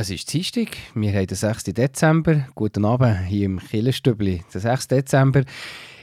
Es 0.00 0.08
ist 0.08 0.32
Dienstag, 0.32 0.78
wir 0.94 1.12
haben 1.12 1.26
den 1.26 1.36
6. 1.36 1.64
Dezember. 1.64 2.46
Guten 2.54 2.86
Abend 2.86 3.20
hier 3.26 3.44
im 3.44 3.58
Killenstübli. 3.58 4.42
Der 4.54 4.60
6. 4.62 4.88
Dezember 4.88 5.44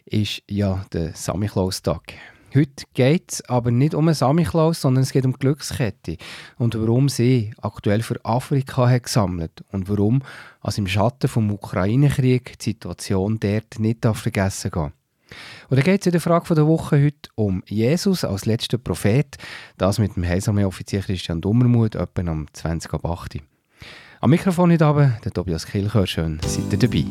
ist 0.05 0.43
ja 0.47 0.85
der 0.93 1.16
Samichlaus-Tag. 1.16 2.13
Heute 2.54 2.86
geht 2.94 3.31
es 3.31 3.49
aber 3.49 3.71
nicht 3.71 3.96
um 3.96 4.07
einen 4.07 4.13
Samichlaus, 4.13 4.81
sondern 4.81 5.02
es 5.02 5.12
geht 5.12 5.25
um 5.25 5.31
die 5.31 5.39
Glückskette 5.39 6.18
und 6.60 6.79
warum 6.79 7.10
sie 7.10 7.55
aktuell 7.60 8.04
für 8.04 8.23
Afrika 8.23 8.88
hat 8.88 9.05
gesammelt 9.05 9.63
und 9.71 9.90
warum 9.90 10.22
als 10.62 10.78
im 10.78 10.86
Schatten 10.86 11.28
vom 11.28 11.50
Ukraine-Krieg 11.50 12.60
die 12.60 12.64
Situation 12.64 13.40
dort 13.40 13.79
nicht 13.79 14.06
vergessen 14.06 14.70
gehen 14.70 14.94
und 15.70 15.78
dann 15.78 15.84
geht 15.84 16.02
es 16.02 16.05
in 16.05 16.12
der 16.12 16.22
Frage 16.22 16.54
der 16.54 16.68
Woche 16.68 17.04
heute 17.04 17.32
um 17.34 17.64
Jesus 17.66 18.23
als 18.23 18.45
letzter 18.45 18.77
Prophet. 18.77 19.36
Das 19.77 20.00
mit 20.00 20.16
dem 20.16 20.23
Heilsarmee-Offizier 20.23 21.02
Christian 21.02 21.41
Dummermuth, 21.41 21.95
etwa 21.95 22.22
am 22.22 22.45
20 22.54 22.94
ab 22.94 23.04
8. 23.04 23.40
Am 24.20 24.31
Mikrofon 24.31 24.72
heute 24.72 24.84
Abend 24.84 25.23
der 25.23 25.31
Tobias 25.31 25.68
Kilchör. 25.68 26.08
Schön, 26.08 26.40
seid 26.44 26.73
ihr 26.73 26.80
dabei. 26.80 27.05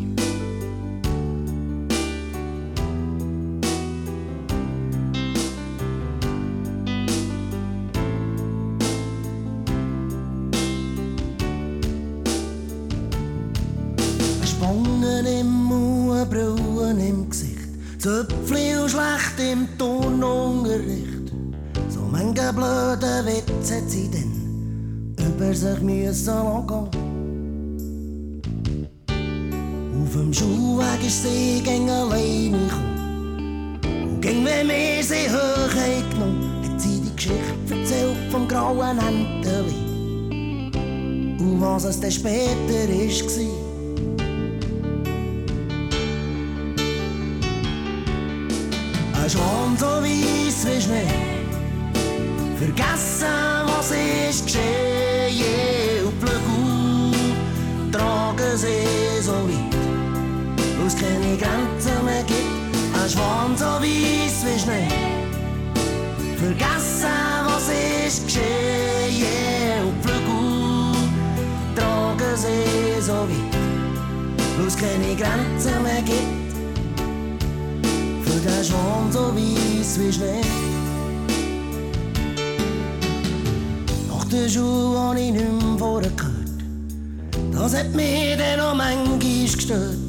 Spangen 14.44 15.26
im 15.26 15.46
Mund, 15.46 16.28
Brüllen 16.28 16.98
im 16.98 17.30
Gesicht, 17.30 17.68
Zöpfli 18.00 18.76
und 18.82 18.90
schlecht 18.90 19.38
im 19.38 19.68
Turnunterricht. 19.78 21.32
So 21.88 22.00
manche 22.10 22.52
blöde 22.52 23.24
Witze 23.26 23.76
hat 23.76 23.88
sie 23.88 24.10
denn 24.10 25.14
über 25.24 25.54
sich 25.54 25.80
müssen 25.82 26.34
lassen. 26.34 27.05
Auf 30.16 30.22
dem 30.22 30.32
Schulweg 30.32 31.06
ist 31.06 31.24
sie 31.24 31.60
gegen 31.62 31.90
alleine 31.90 32.56
gekommen. 32.56 33.78
Und 33.84 34.20
ging, 34.22 34.46
wenn 34.46 34.66
wir 34.66 35.02
sie 35.02 35.28
hoch 35.28 36.10
genommen, 36.10 36.64
hat 36.64 36.80
sie 36.80 37.02
die 37.02 37.14
Geschichte 37.14 37.74
erzählt 37.74 38.16
vom 38.30 38.48
grauen 38.48 38.98
Enteli. 38.98 39.74
Und 41.38 41.60
was 41.60 41.84
es 41.84 42.00
dann 42.00 42.10
später 42.10 42.88
ist, 42.88 43.28
war. 43.28 43.44
Ein 49.22 49.30
Schwan 49.30 49.76
so 49.78 49.86
weiss 49.86 50.66
wie 50.66 50.80
Schnee, 50.80 51.12
vergessen, 52.58 53.26
was 53.66 53.90
ist 53.90 54.46
geschehen. 54.46 54.85
Keine 61.00 61.36
Grenzen 61.36 62.04
mehr 62.04 62.22
gibt. 62.22 62.66
Ein 62.94 63.10
Schwan 63.10 63.56
so 63.56 63.64
weiss 63.64 64.44
wie 64.44 64.58
Schnee, 64.58 64.88
vergessen, 66.36 67.08
was 67.44 67.68
ist 68.06 68.24
geschehen. 68.24 69.84
Und 69.86 70.02
Blöcke 70.02 70.40
tragen 71.74 72.36
sie 72.36 73.00
so 73.00 73.12
weit, 73.12 74.66
es 74.66 74.76
keine 74.76 75.14
Grenzen 75.14 75.82
mehr 75.82 76.02
gibt. 76.02 76.46
Für 78.24 78.40
den 78.40 78.64
Schwan 78.64 79.12
so 79.12 79.34
weiss 79.34 80.00
wie 80.00 80.12
Schnee. 80.12 80.40
Nach 84.08 84.24
der 84.24 84.48
Schule 84.48 84.98
habe 84.98 85.20
ich 85.20 85.32
nicht 85.32 85.44
mehr 85.44 85.78
vorher 85.78 86.10
gehört. 86.10 86.34
Das 87.52 87.74
hat 87.76 87.94
mich 87.94 88.36
dann 88.36 88.58
noch 88.58 88.74
manchmal 88.74 89.18
gestört. 89.18 90.05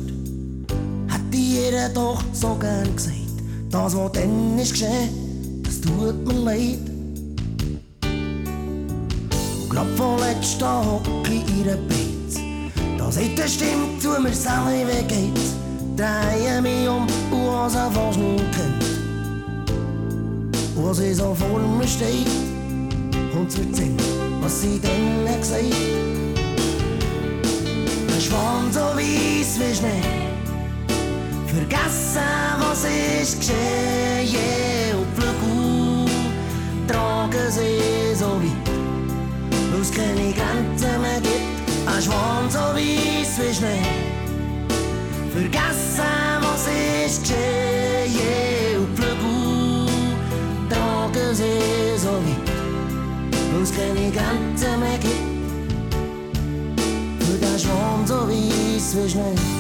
Ihr 1.70 1.90
doch 1.90 2.24
so 2.32 2.56
gern 2.56 2.96
gesagt. 2.96 3.18
Das, 3.70 3.94
was 3.94 4.12
dann 4.14 4.58
ist 4.58 4.72
geschehen, 4.72 5.62
das 5.64 5.82
tut 5.82 6.26
mir 6.26 6.40
leid. 6.46 6.80
Und 9.62 9.70
grad 9.70 9.88
vorletzt 9.98 10.62
da 10.62 10.82
hocke 10.82 11.30
ich 11.30 11.44
ihrer 11.58 11.76
Beiz. 11.76 12.40
Da 12.98 13.12
sagt 13.12 13.38
eine 13.38 13.50
Stimme 13.50 14.00
zu 14.00 14.22
mir, 14.22 14.34
Sally, 14.34 14.86
wie 14.88 15.04
geht's? 15.14 15.56
Drehe 15.98 16.62
mich 16.62 16.88
um 16.88 17.06
und 17.32 17.48
was 17.48 17.76
er 17.76 17.92
fast 17.92 18.18
nicht 18.18 18.46
kennt. 18.54 18.86
Und 20.78 20.94
sie 20.94 21.14
so 21.14 21.36
vor 21.36 21.60
mir 21.60 21.88
steht 21.88 22.32
und 23.38 23.52
zu 23.52 23.60
erzählen, 23.60 23.98
was 24.40 24.62
sie 24.62 24.80
denn 24.80 25.28
hat 25.28 25.42
gesagt. 25.42 25.66
Ein 28.14 28.22
Schwan 28.22 28.72
so 28.72 28.80
weiss 28.96 29.60
wie 29.60 29.76
Schnee, 29.76 30.27
vergessen, 31.48 32.22
was 32.60 32.84
ist 32.84 33.40
geschehen. 33.40 34.96
Und 34.98 35.08
Flügel 35.16 36.06
tragen 36.88 37.52
sie 37.52 38.16
so 38.16 38.28
weit, 38.42 38.70
wo 39.72 39.82
es 39.82 39.92
keine 39.92 40.34
Grenzen 40.34 41.02
mehr 41.02 41.22
gibt. 41.22 41.88
Ein 41.88 42.02
Schwan 42.02 42.50
so 42.50 42.60
weiss 42.60 43.40
wie 43.40 43.54
Schnee, 43.54 43.88
vergessen, 45.32 46.42
was 46.42 46.68
ist 47.06 47.22
geschehen. 47.24 48.80
Und 48.80 48.96
Flügel 48.98 49.88
tragen 50.70 51.36
sie 51.36 51.98
so 51.98 52.10
weit 52.10 52.58
wo 53.54 53.64
es 53.64 53.72
keine 53.72 54.12
Grenzen 54.12 54.80
mehr 54.80 54.98
gibt. 55.00 55.14
Für 57.24 57.38
den 57.38 57.60
Schwan 57.60 58.06
so 58.06 58.28
weiss 58.28 58.96
wie 58.96 59.10
Schnee. 59.10 59.57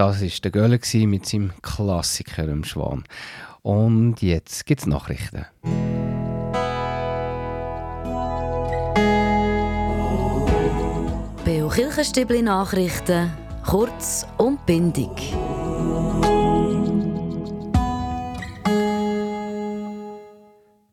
Das 0.00 0.22
war 0.22 0.28
der 0.44 0.50
Göller 0.50 0.78
mit 1.06 1.26
seinem 1.26 1.52
Klassiker 1.60 2.48
im 2.48 2.64
Schwan. 2.64 3.04
Und 3.60 4.22
jetzt 4.22 4.64
gibt 4.64 4.80
es 4.80 4.86
Nachrichten. 4.86 5.44
Beo 11.44 11.68
Kirchenstibli 11.68 12.40
Nachrichten, 12.40 13.30
kurz 13.66 14.26
und 14.38 14.64
bindig. 14.64 15.34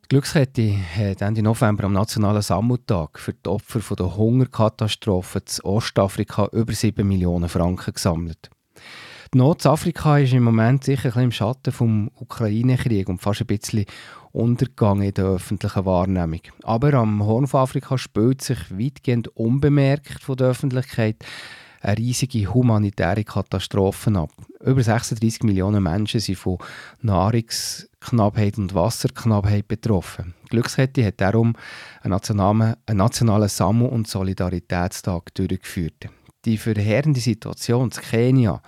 Die 0.04 0.08
Glückskette 0.10 0.76
hat 0.98 1.22
Ende 1.22 1.44
November 1.44 1.86
am 1.86 1.94
Nationalen 1.94 2.42
Sammeltag 2.42 3.20
für 3.20 3.32
die 3.32 3.50
Opfer 3.50 3.80
von 3.80 3.96
der 3.96 4.18
Hungerkatastrophe 4.18 5.40
in 5.40 5.64
Ostafrika 5.64 6.50
über 6.52 6.74
7 6.74 7.08
Millionen 7.08 7.48
Franken 7.48 7.94
gesammelt. 7.94 8.50
Die 9.34 9.40
Not 9.40 9.66
in 9.66 9.72
Afrika 9.72 10.18
ist 10.20 10.32
im 10.32 10.44
Moment 10.44 10.86
sicher 10.86 11.16
ein 11.18 11.26
im 11.26 11.32
Schatten 11.32 11.74
vom 11.74 12.10
Ukraine-Krieg 12.16 13.10
und 13.10 13.22
fast 13.22 13.42
ein 13.42 13.48
bisschen 13.48 13.86
untergegangen 14.32 15.04
in 15.04 15.14
der 15.14 15.26
öffentlichen 15.26 15.86
Wahrnehmung. 15.86 16.40
Aber 16.64 16.94
am 16.94 17.26
Horn 17.26 17.48
von 17.48 17.62
Afrika 17.62 17.98
spielt 17.98 18.42
sich 18.42 18.60
weitgehend 18.72 19.28
unbemerkt 19.36 20.24
von 20.24 20.38
der 20.38 20.48
Öffentlichkeit 20.48 21.18
eine 21.82 21.98
riesige 21.98 22.54
humanitäre 22.54 23.24
Katastrophe 23.26 24.16
ab. 24.18 24.32
Über 24.62 24.82
36 24.82 25.44
Millionen 25.44 25.84
Menschen 25.84 26.22
sind 26.22 26.38
von 26.38 26.58
Nahrungsknappheit 27.02 28.58
und 28.58 28.74
Wasserknappheit 28.74 29.68
betroffen. 29.68 30.34
Die 30.46 30.50
Glückskette 30.50 31.06
hat 31.06 31.20
darum 31.20 31.54
einen 32.02 32.12
nationalen, 32.12 32.76
einen 32.86 32.98
nationalen 32.98 33.50
Sammel- 33.50 33.90
und 33.90 34.08
Solidaritätstag 34.08 35.34
durchgeführt. 35.36 36.08
Die 36.46 36.58
verheerende 36.58 37.20
Situation 37.20 37.92
in 37.92 38.02
Kenia, 38.02 38.62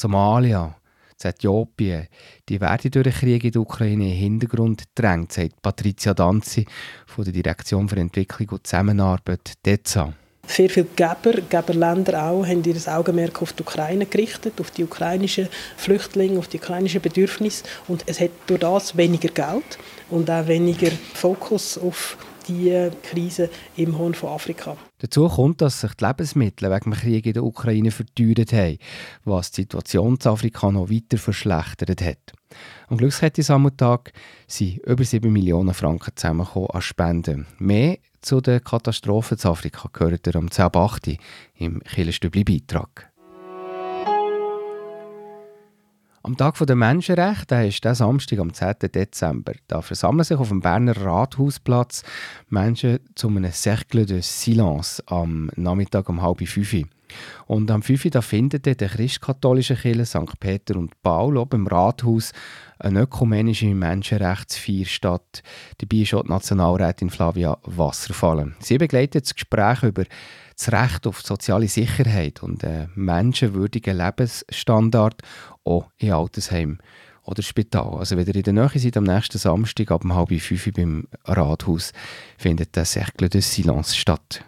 Somalia, 0.00 0.74
Äthiopien, 1.22 2.08
die 2.48 2.60
werden 2.60 2.90
durch 2.90 3.04
den 3.04 3.12
Krieg 3.12 3.44
in 3.44 3.52
der 3.52 3.60
Ukraine 3.60 4.04
in 4.04 4.10
den 4.10 4.18
Hintergrund 4.18 4.84
gedrängt, 4.94 5.32
sagt 5.32 5.60
Patricia 5.60 6.14
Danzi 6.14 6.64
von 7.06 7.24
der 7.24 7.34
Direktion 7.34 7.88
für 7.88 7.96
Entwicklung 7.96 8.48
und 8.48 8.66
Zusammenarbeit 8.66 9.52
DEZA. 9.64 10.14
Sehr 10.46 10.70
viele 10.70 10.86
Geber, 10.96 11.42
Geberländer 11.48 12.24
auch, 12.24 12.44
haben 12.44 12.64
ihr 12.64 12.76
Augenmerk 12.88 13.40
auf 13.40 13.52
die 13.52 13.62
Ukraine 13.62 14.06
gerichtet, 14.06 14.60
auf 14.60 14.70
die 14.70 14.82
ukrainischen 14.82 15.48
Flüchtlinge, 15.76 16.38
auf 16.38 16.48
die 16.48 16.58
ukrainischen 16.58 17.00
Bedürfnisse. 17.00 17.64
Und 17.86 18.02
es 18.06 18.18
hat 18.18 18.30
durch 18.46 18.60
das 18.60 18.96
weniger 18.96 19.28
Geld 19.28 19.78
und 20.08 20.28
auch 20.28 20.48
weniger 20.48 20.90
Fokus 21.14 21.78
auf 21.78 22.16
die 22.50 22.90
Krise 23.02 23.50
im 23.76 23.96
Horn 23.98 24.14
von 24.14 24.30
Afrika. 24.30 24.76
Dazu 24.98 25.28
kommt, 25.28 25.60
dass 25.60 25.80
sich 25.80 25.94
die 25.94 26.04
Lebensmittel 26.04 26.70
wegen 26.70 26.90
dem 26.90 26.92
Krieg 26.92 27.26
in 27.26 27.32
der 27.32 27.44
Ukraine 27.44 27.90
verteuert 27.90 28.52
haben, 28.52 28.78
was 29.24 29.50
die 29.50 29.62
Situation 29.62 30.18
in 30.22 30.30
Afrika 30.30 30.70
noch 30.70 30.90
weiter 30.90 31.18
verschlechtert 31.18 32.02
hat. 32.02 32.32
Am 32.88 32.96
Glückskette-Sammeltag 32.96 34.12
sind 34.46 34.78
über 34.78 35.04
7 35.04 35.32
Millionen 35.32 35.74
Franken 35.74 36.12
zusammengekommen 36.16 36.70
an 36.70 36.82
Spenden. 36.82 37.46
Mehr 37.58 37.98
zu 38.20 38.40
den 38.40 38.62
Katastrophen 38.62 39.38
in 39.38 39.48
Afrika 39.48 39.88
gehört 39.92 40.34
am 40.34 40.48
10.8. 40.48 41.18
im 41.54 41.80
Killerstübli-Beitrag. 41.84 43.09
Am 46.22 46.36
Tag 46.36 46.58
der 46.58 46.76
Menschenrechte, 46.76 47.46
der 47.46 47.68
ist 47.68 47.82
der 47.82 47.94
Samstag 47.94 48.40
am 48.40 48.52
10. 48.52 48.74
Dezember. 48.94 49.54
Da 49.68 49.80
versammeln 49.80 50.24
sich 50.24 50.36
auf 50.36 50.48
dem 50.50 50.60
Berner 50.60 50.94
Rathausplatz 50.94 52.02
Menschen 52.50 52.98
zu 53.14 53.28
einem 53.28 53.50
Cercle 53.50 54.04
de 54.04 54.20
Silence 54.20 55.02
am 55.06 55.50
Nachmittag 55.56 56.10
um 56.10 56.20
halb 56.20 56.46
fünf. 56.46 56.74
Und 57.46 57.70
am 57.70 57.82
5. 57.82 58.10
da 58.10 58.20
findet 58.20 58.66
der 58.66 58.76
christkatholische 58.76 59.76
Kirche 59.76 60.04
St. 60.04 60.38
Peter 60.38 60.76
und 60.76 61.02
Paul 61.02 61.38
oben 61.38 61.62
im 61.62 61.66
Rathaus 61.66 62.32
eine 62.78 63.02
ökumenische 63.02 63.74
Menschenrechtsfeier 63.74 64.84
statt. 64.84 65.42
Dabei 65.78 66.02
ist 66.02 66.12
auch 66.12 66.22
die 66.22 66.28
Nationalrätin 66.28 67.08
Flavia 67.08 67.56
Wasserfallen. 67.64 68.56
Sie 68.60 68.76
begleitet 68.76 69.24
das 69.24 69.34
Gespräch 69.34 69.82
über 69.82 70.04
das 70.60 70.72
Recht 70.72 71.06
auf 71.06 71.22
soziale 71.22 71.68
Sicherheit 71.68 72.42
und 72.42 72.64
einen 72.64 72.90
menschenwürdigen 72.94 73.96
Lebensstandard 73.96 75.22
auch 75.64 75.90
in 75.96 76.12
Altersheim 76.12 76.78
oder 77.24 77.42
Spital. 77.42 77.94
Also 77.98 78.16
wenn 78.16 78.26
ihr 78.26 78.36
in 78.36 78.42
der 78.42 78.52
Nähe 78.52 78.70
seid, 78.74 78.96
am 78.96 79.04
nächsten 79.04 79.38
Samstag 79.38 79.90
ab 79.90 80.04
halb 80.08 80.38
fünf 80.40 80.72
beim 80.74 81.06
Rathaus 81.24 81.92
findet 82.36 82.76
der 82.76 82.84
Cercle 82.84 83.28
de 83.28 83.40
Silence 83.40 83.96
statt. 83.96 84.44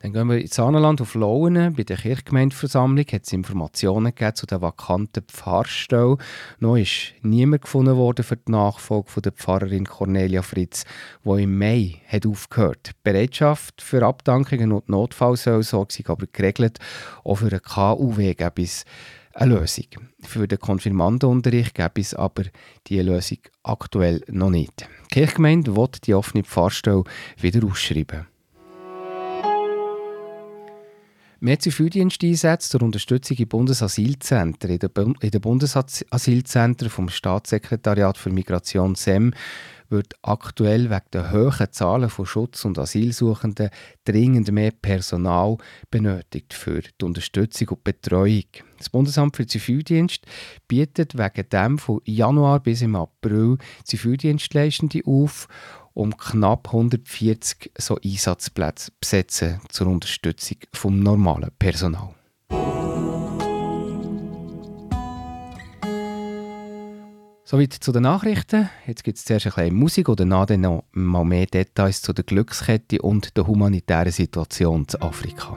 Dann 0.00 0.12
gehen 0.12 0.28
wir 0.28 0.38
ins 0.38 0.54
Saanenland 0.54 1.00
auf 1.00 1.14
Lauen. 1.14 1.74
Bei 1.74 1.82
der 1.82 1.96
Kirchgemeindeversammlung 1.96 3.06
hat 3.10 3.24
es 3.24 3.32
Informationen 3.32 4.12
zu 4.34 4.46
der 4.46 4.60
vakanten 4.60 5.22
Pfarrstelle. 5.22 6.18
Noch 6.58 6.76
ist 6.76 7.14
niemand 7.22 7.62
gefunden 7.62 7.96
worden 7.96 8.22
für 8.22 8.36
die 8.36 8.52
Nachfolge 8.52 9.22
der 9.22 9.32
Pfarrerin 9.32 9.86
Cornelia 9.86 10.42
Fritz, 10.42 10.84
die 11.24 11.42
im 11.42 11.58
Mai 11.58 12.02
hat 12.08 12.26
aufgehört. 12.26 12.88
Die 12.88 13.10
Bereitschaft 13.10 13.80
für 13.80 14.04
Abdankungen 14.04 14.72
und 14.72 14.90
Notfallseelsorge 14.90 15.94
sind 15.94 16.10
aber 16.10 16.26
geregelt. 16.30 16.78
Auch 17.24 17.36
für 17.36 17.46
einen 17.46 17.62
KUW 17.62 18.34
gäbe 18.34 18.62
es 18.62 18.84
eine 19.32 19.54
Lösung. 19.54 19.86
Für 20.20 20.46
den 20.46 20.58
Konfirmandenunterricht 20.58 21.74
gäbe 21.74 22.00
es 22.02 22.14
aber 22.14 22.44
diese 22.86 23.02
Lösung 23.02 23.38
aktuell 23.62 24.22
noch 24.28 24.50
nicht. 24.50 24.86
Die 25.10 25.14
Kirchgemeinde 25.20 25.74
will 25.74 25.88
die 26.04 26.14
offene 26.14 26.44
Pfarrstelle 26.44 27.04
wieder 27.40 27.66
ausschreiben. 27.66 28.26
Mehr 31.38 31.58
Zivildiensteinsätze 31.58 32.70
zur 32.70 32.82
Unterstützung 32.82 33.36
in 33.36 33.48
Bundesasylzentren. 33.48 34.70
In 34.70 34.78
den, 34.78 35.14
den 35.30 35.40
Bundesasylzentren 35.40 36.88
vom 36.88 37.10
Staatssekretariat 37.10 38.16
für 38.16 38.30
Migration 38.30 38.94
SEM 38.94 39.34
wird 39.90 40.14
aktuell 40.22 40.88
wegen 40.90 41.10
der 41.12 41.32
hohen 41.32 41.70
Zahlen 41.70 42.08
von 42.08 42.24
Schutz- 42.26 42.64
und 42.64 42.78
Asylsuchenden 42.78 43.68
dringend 44.04 44.50
mehr 44.50 44.70
Personal 44.70 45.58
benötigt 45.90 46.54
für 46.54 46.80
die 46.80 47.04
Unterstützung 47.04 47.68
und 47.68 47.84
Betreuung. 47.84 48.44
Das 48.78 48.88
Bundesamt 48.88 49.36
für 49.36 49.46
Zivildienst 49.46 50.24
bietet 50.66 51.18
wegen 51.18 51.48
dem 51.50 51.78
von 51.78 52.00
Januar 52.04 52.60
bis 52.60 52.80
im 52.80 52.96
April 52.96 53.58
Zivildienstleistende 53.84 55.02
auf 55.04 55.48
um 55.96 56.16
knapp 56.16 56.68
140 56.68 57.72
so 57.78 57.98
Einsatzplätze 58.04 58.92
besetzen 59.00 59.60
zur 59.70 59.86
Unterstützung 59.86 60.58
vom 60.72 61.00
normalen 61.00 61.50
Personal. 61.58 62.14
Soweit 67.48 67.72
zu 67.72 67.92
den 67.92 68.02
Nachrichten. 68.02 68.68
Jetzt 68.86 69.04
gibt 69.04 69.18
es 69.18 69.24
zuerst 69.24 69.46
ein 69.46 69.52
bisschen 69.52 69.74
Musik 69.76 70.08
oder 70.08 70.24
nachher 70.24 70.58
noch 70.58 70.84
mal 70.92 71.24
mehr 71.24 71.46
Details 71.46 72.02
zu 72.02 72.12
der 72.12 72.24
Glückskette 72.24 73.00
und 73.00 73.36
der 73.36 73.46
humanitären 73.46 74.12
Situation 74.12 74.84
in 74.92 75.00
Afrika. 75.00 75.56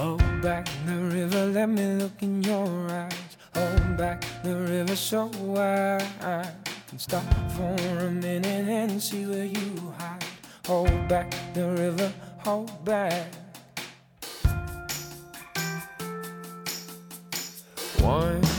Hold 0.00 0.40
back 0.40 0.66
the 0.86 0.96
river, 0.96 1.44
let 1.52 1.68
me 1.68 1.84
look 2.00 2.22
in 2.22 2.42
your 2.42 2.66
eyes. 2.88 3.36
Hold 3.54 3.98
back 3.98 4.24
the 4.42 4.56
river 4.56 4.96
so 4.96 5.30
I 5.58 6.50
can 6.88 6.98
stop 6.98 7.22
for 7.50 7.76
a 8.06 8.10
minute 8.10 8.46
and 8.46 9.02
see 9.02 9.26
where 9.26 9.44
you 9.44 9.92
hide. 9.98 10.24
Hold 10.64 11.06
back 11.06 11.34
the 11.52 11.68
river, 11.68 12.10
hold 12.38 12.82
back. 12.82 13.26
Once 18.00 18.49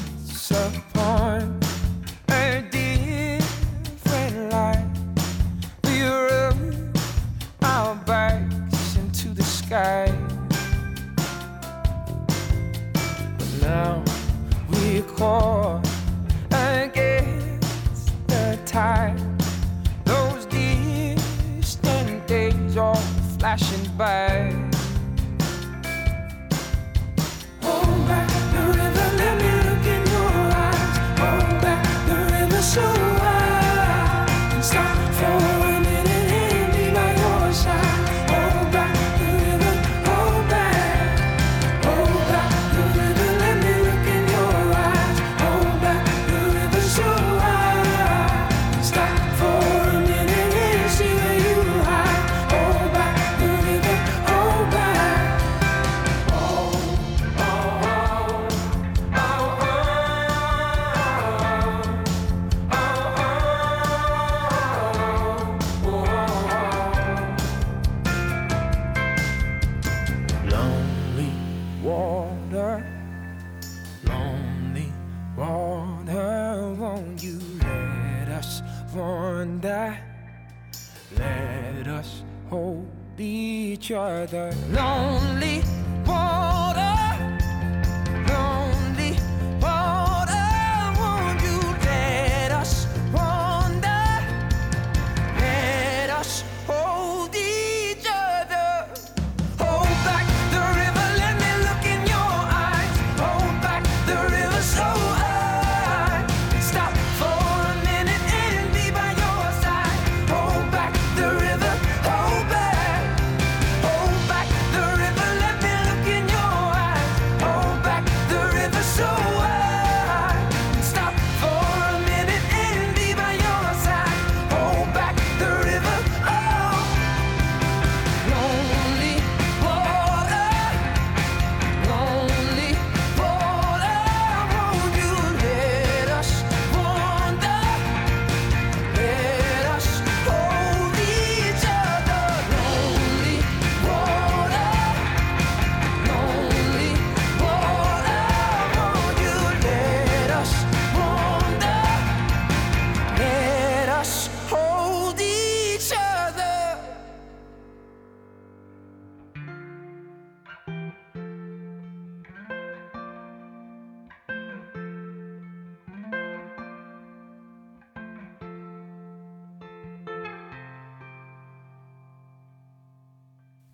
each 83.91 83.97
other. 83.97 84.53
Lonely 84.69 85.20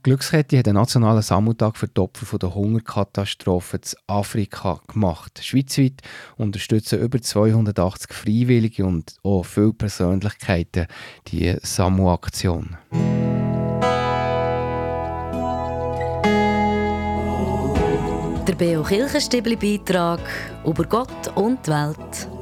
Glückskette 0.07 0.57
hat 0.57 0.69
einen 0.69 0.77
nationalen 0.77 1.21
Sammeltag 1.21 1.75
für 1.75 1.89
die 1.89 1.99
Opfer 1.99 2.39
der 2.39 2.55
Hungerkatastrophe 2.55 3.75
in 3.75 3.99
Afrika 4.07 4.79
gemacht. 4.87 5.41
Schweizweit 5.43 6.01
unterstützen 6.37 7.01
über 7.01 7.21
280 7.21 8.13
Freiwillige 8.13 8.85
und 8.85 9.17
auch 9.23 9.43
viele 9.43 9.73
Persönlichkeiten 9.73 10.87
die 11.27 11.57
Samu-Aktion. 11.61 12.77
Der 18.47 18.55
Beo 18.57 18.83
Kirchenstibli-Beitrag 18.83 20.21
über 20.65 20.85
Gott 20.85 21.35
und 21.35 21.67
die 21.67 21.71
Welt. 21.71 22.36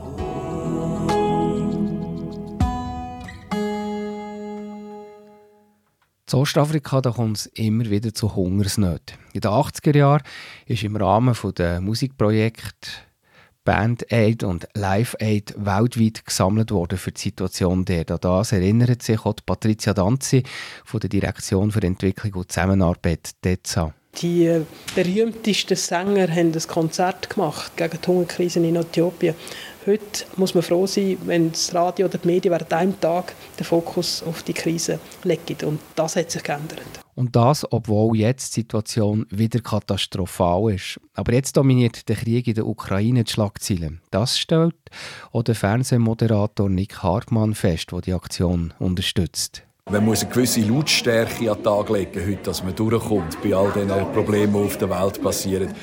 In 6.33 6.39
Ostafrika 6.39 7.01
kommt 7.01 7.37
es 7.37 7.45
immer 7.45 7.87
wieder 7.87 8.11
zu 8.11 8.35
Hungersnöten. 8.35 9.15
In 9.33 9.41
den 9.41 9.51
80er 9.51 9.95
Jahren 9.95 10.23
ist 10.65 10.83
im 10.83 10.95
Rahmen 10.95 11.35
der 11.55 11.79
Musikprojekte 11.81 12.89
Band 13.63 14.11
Aid 14.11 14.43
und 14.43 14.67
Live 14.73 15.15
Aid 15.19 15.53
weltweit 15.55 16.25
gesammelt 16.25 16.71
worden 16.71 16.97
für 16.97 17.11
die 17.11 17.21
Situation 17.21 17.85
der. 17.85 18.09
An 18.09 18.17
das 18.21 18.53
erinnert 18.53 19.03
sich 19.03 19.23
auch 19.23 19.35
Patricia 19.45 19.93
Danzi 19.93 20.41
von 20.83 20.99
der 20.99 21.09
Direktion 21.09 21.71
für 21.71 21.83
Entwicklung 21.83 22.33
und 22.33 22.51
Zusammenarbeit 22.51 23.31
DEZA. 23.43 23.93
Die 24.19 24.61
berühmtesten 24.95 25.75
Sänger 25.75 26.29
haben 26.29 26.53
ein 26.53 26.67
Konzert 26.67 27.29
gemacht 27.29 27.75
gegen 27.75 27.99
die 28.01 28.07
Hungerkrise 28.07 28.59
in 28.59 28.75
Äthiopien. 28.75 29.35
Heute 29.87 30.25
muss 30.35 30.55
man 30.55 30.63
froh 30.63 30.87
sein, 30.87 31.15
wenn 31.25 31.51
das 31.51 31.75
Radio 31.75 32.07
oder 32.07 32.17
die 32.17 32.25
Medien 32.25 32.51
während 32.51 32.73
einem 32.73 32.99
Tag 32.99 33.35
den 33.59 33.65
Fokus 33.65 34.23
auf 34.23 34.41
die 34.41 34.53
Krise 34.53 34.99
legen. 35.23 35.57
Und 35.63 35.79
das 35.95 36.15
hat 36.15 36.31
sich 36.31 36.41
geändert. 36.41 36.81
Und 37.13 37.35
das, 37.35 37.71
obwohl 37.71 38.17
jetzt 38.17 38.55
die 38.55 38.61
Situation 38.61 39.27
wieder 39.29 39.59
katastrophal 39.59 40.73
ist. 40.73 40.99
Aber 41.13 41.33
jetzt 41.33 41.55
dominiert 41.55 42.09
der 42.09 42.15
Krieg 42.15 42.47
in 42.47 42.55
der 42.55 42.65
Ukraine 42.65 43.25
die 43.25 43.31
Schlagzeilen. 43.31 44.01
Das 44.09 44.39
stellt 44.39 44.75
auch 45.31 45.43
der 45.43 45.53
Fernsehmoderator 45.53 46.67
Nick 46.67 47.03
Hartmann 47.03 47.53
fest, 47.53 47.91
der 47.91 48.01
die 48.01 48.13
Aktion 48.13 48.73
unterstützt. 48.79 49.61
Man 49.87 50.03
muss 50.03 50.23
eine 50.23 50.33
gewisse 50.33 50.61
Lautstärke 50.61 51.51
an 51.51 51.57
den 51.57 51.63
Tag 51.63 51.89
legen, 51.91 52.25
heute, 52.25 52.41
dass 52.41 52.63
man 52.63 52.75
durchkommt 52.75 53.37
bei 53.43 53.53
all 53.53 53.71
den 53.71 53.87
Problemen, 54.13 54.53
die 54.53 54.59
auf 54.65 54.77
der 54.79 54.89
Welt 54.89 55.21
passieren. 55.21 55.75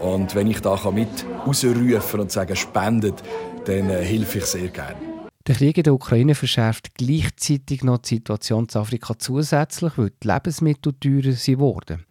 Und 0.00 0.34
wenn 0.34 0.46
ich 0.46 0.60
da 0.60 0.78
mit 0.90 1.26
rausrufen 1.46 2.20
und 2.20 2.32
sagen, 2.32 2.56
spendet, 2.56 3.22
dann 3.64 3.90
äh, 3.90 4.04
helfe 4.04 4.38
ich 4.38 4.46
sehr 4.46 4.68
gerne. 4.68 5.20
Der 5.46 5.54
Krieg 5.54 5.78
in 5.78 5.82
der 5.84 5.94
Ukraine 5.94 6.34
verschärft 6.34 6.94
gleichzeitig 6.94 7.82
noch 7.82 7.98
die 7.98 8.16
Situation 8.16 8.66
in 8.72 8.80
Afrika 8.80 9.18
zusätzlich, 9.18 9.96
weil 9.96 10.12
die 10.22 10.28
Lebensmittel 10.28 10.92
teurer 11.00 11.32
geworden. 11.32 12.04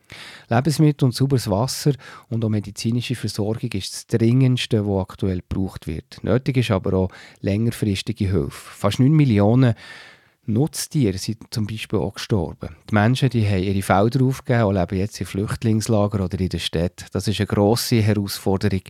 Lebensmittel 0.49 1.05
und 1.05 1.13
sauberes 1.13 1.49
Wasser 1.49 1.93
und 2.29 2.43
auch 2.43 2.49
medizinische 2.49 3.15
Versorgung 3.15 3.71
ist 3.71 3.93
das 3.93 4.07
Dringendste, 4.07 4.85
was 4.85 5.01
aktuell 5.03 5.41
gebraucht 5.47 5.85
wird. 5.85 6.23
Nötig 6.23 6.57
ist 6.57 6.71
aber 6.71 6.93
auch 6.93 7.11
längerfristige 7.41 8.29
Hilfe. 8.29 8.49
Fast 8.51 8.99
9 8.99 9.11
Millionen 9.11 9.75
Nutztiere 10.49 11.17
sind 11.17 11.37
zum 11.51 11.67
Beispiel 11.67 11.99
auch 11.99 12.15
gestorben. 12.15 12.75
Die 12.89 12.93
Menschen 12.93 13.29
die 13.29 13.47
haben 13.47 13.63
ihre 13.63 13.81
Felder 13.81 14.25
aufgegeben 14.25 14.65
und 14.65 14.75
leben 14.75 14.97
jetzt 14.97 15.19
in 15.19 15.27
Flüchtlingslagern 15.27 16.21
oder 16.21 16.39
in 16.39 16.49
der 16.49 16.59
Stadt. 16.59 17.05
Das 17.11 17.27
ist 17.27 17.39
eine 17.39 17.47
grosse 17.47 18.01
Herausforderung 18.01 18.81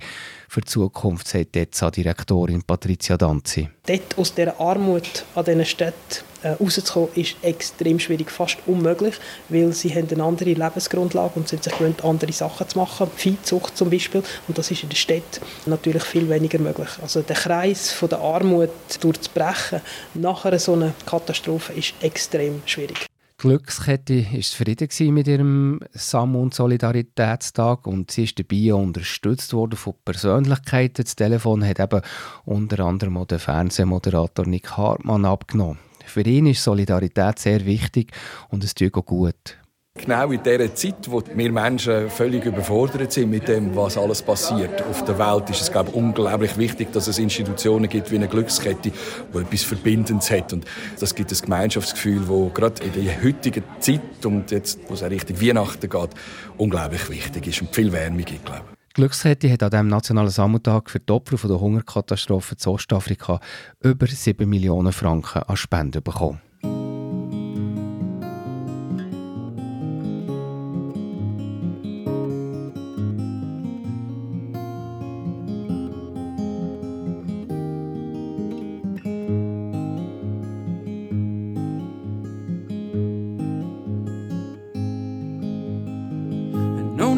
für 0.47 0.61
die 0.61 0.67
Zukunft, 0.67 1.27
sagt 1.27 1.55
die 1.55 1.59
ETSA-Direktorin 1.59 2.63
Patricia 2.63 3.17
Danzi. 3.17 3.69
Dort 3.85 4.17
aus 4.17 4.33
dieser 4.33 4.59
Armut 4.59 5.25
an 5.35 5.45
diesen 5.45 5.65
Städten 5.65 6.28
äh, 6.43 6.49
rauszukommen, 6.49 7.09
ist 7.15 7.35
extrem 7.41 7.99
schwierig, 7.99 8.31
fast 8.31 8.57
unmöglich, 8.65 9.15
weil 9.49 9.71
sie 9.73 9.93
haben 9.93 10.07
eine 10.11 10.23
andere 10.23 10.53
Lebensgrundlage 10.53 11.33
und 11.35 11.47
sind 11.47 11.63
sich 11.63 11.73
gewöhnt, 11.73 12.03
andere 12.03 12.31
Sachen 12.31 12.67
zu 12.67 12.77
machen, 12.77 13.07
Viehzucht 13.15 13.77
zum 13.77 13.89
Beispiel, 13.89 14.23
und 14.47 14.57
das 14.57 14.71
ist 14.71 14.83
in 14.83 14.89
der 14.89 14.95
Stadt 14.95 15.41
natürlich 15.65 16.03
viel 16.03 16.29
weniger 16.29 16.59
möglich. 16.59 16.89
Also 17.01 17.21
der 17.21 17.35
Kreis 17.35 17.91
von 17.91 18.09
der 18.09 18.19
Armut 18.19 18.69
durchzubrechen 18.99 19.81
nach 20.13 20.45
einer 20.45 20.59
so 20.59 20.73
einer 20.73 20.93
Katastrophe 21.05 21.73
ist 21.73 21.93
extrem 22.01 22.61
schwierig. 22.65 23.05
Die 23.41 23.47
Glückskette 23.47 24.25
war 24.33 24.41
zufrieden 24.41 25.13
mit 25.13 25.27
ihrem 25.27 25.79
und 26.13 26.53
Solidaritätstag 26.53 27.87
und 27.87 28.11
sie 28.11 28.25
ist 28.25 28.37
dabei 28.37 28.73
unterstützt 28.73 29.53
worden 29.53 29.77
von 29.77 29.93
Persönlichkeiten. 30.03 31.05
Das 31.05 31.15
Telefon 31.15 31.65
hat 31.65 31.79
eben 31.79 32.01
unter 32.43 32.83
anderem 32.83 33.15
auch 33.15 33.27
der 33.27 33.39
Fernsehmoderator 33.39 34.45
Nick 34.45 34.75
Hartmann 34.75 35.23
abgenommen. 35.23 35.79
Für 36.09 36.21
ihn 36.21 36.47
ist 36.47 36.63
Solidarität 36.63 37.37
sehr 37.37 37.65
wichtig 37.65 38.11
und 38.49 38.63
es 38.63 38.73
tut 38.73 38.95
auch 38.95 39.05
gut. 39.05 39.59
Genau 39.95 40.31
in 40.31 40.41
dieser 40.41 40.73
Zeit, 40.73 41.11
wo 41.11 41.21
wir 41.35 41.51
Menschen 41.51 42.09
völlig 42.09 42.45
überfordert 42.45 43.11
sind 43.11 43.29
mit 43.29 43.47
dem, 43.47 43.75
was 43.75 43.97
alles 43.97 44.21
passiert 44.21 44.81
auf 44.83 45.03
der 45.03 45.19
Welt, 45.19 45.49
ist 45.49 45.61
es 45.61 45.71
glaube 45.71 45.89
ich, 45.89 45.95
unglaublich 45.95 46.57
wichtig, 46.57 46.91
dass 46.93 47.07
es 47.07 47.19
Institutionen 47.19 47.89
gibt 47.89 48.09
wie 48.09 48.15
eine 48.15 48.27
Glückskette, 48.27 48.91
die 48.91 49.37
etwas 49.37 49.63
Verbindendes 49.63 50.31
hat. 50.31 50.53
Und 50.53 50.65
das 50.99 51.13
gibt 51.13 51.31
ein 51.31 51.37
Gemeinschaftsgefühl, 51.39 52.21
das 52.21 52.53
gerade 52.53 52.83
in 52.83 53.05
der 53.05 53.23
heutigen 53.23 53.63
Zeit 53.79 54.25
und 54.25 54.49
jetzt, 54.51 54.79
wo 54.87 54.93
es 54.93 55.03
Richtung 55.03 55.39
Weihnachten 55.41 55.89
geht, 55.89 56.09
unglaublich 56.57 57.09
wichtig 57.09 57.47
ist 57.47 57.61
und 57.61 57.75
viel 57.75 57.91
Wärme 57.91 58.23
gibt, 58.23 58.45
glaube 58.45 58.63
ich. 58.71 58.78
Glückskette 58.93 59.51
hat 59.51 59.63
an 59.63 59.69
diesem 59.71 59.87
Nationalen 59.87 60.29
Sammeltag 60.29 60.89
für 60.89 60.99
die 60.99 61.13
Opfer 61.13 61.37
von 61.37 61.49
der 61.49 61.59
Hungerkatastrophe 61.59 62.55
in 62.59 62.71
Ostafrika 62.71 63.39
über 63.81 64.07
7 64.07 64.49
Millionen 64.49 64.91
Franken 64.91 65.43
an 65.43 65.57
Spenden 65.57 66.03
bekommen. 66.03 66.41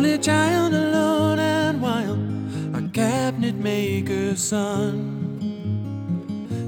Only 0.02 0.18
child 0.18 0.81
maker's 3.62 4.40
son. 4.40 5.40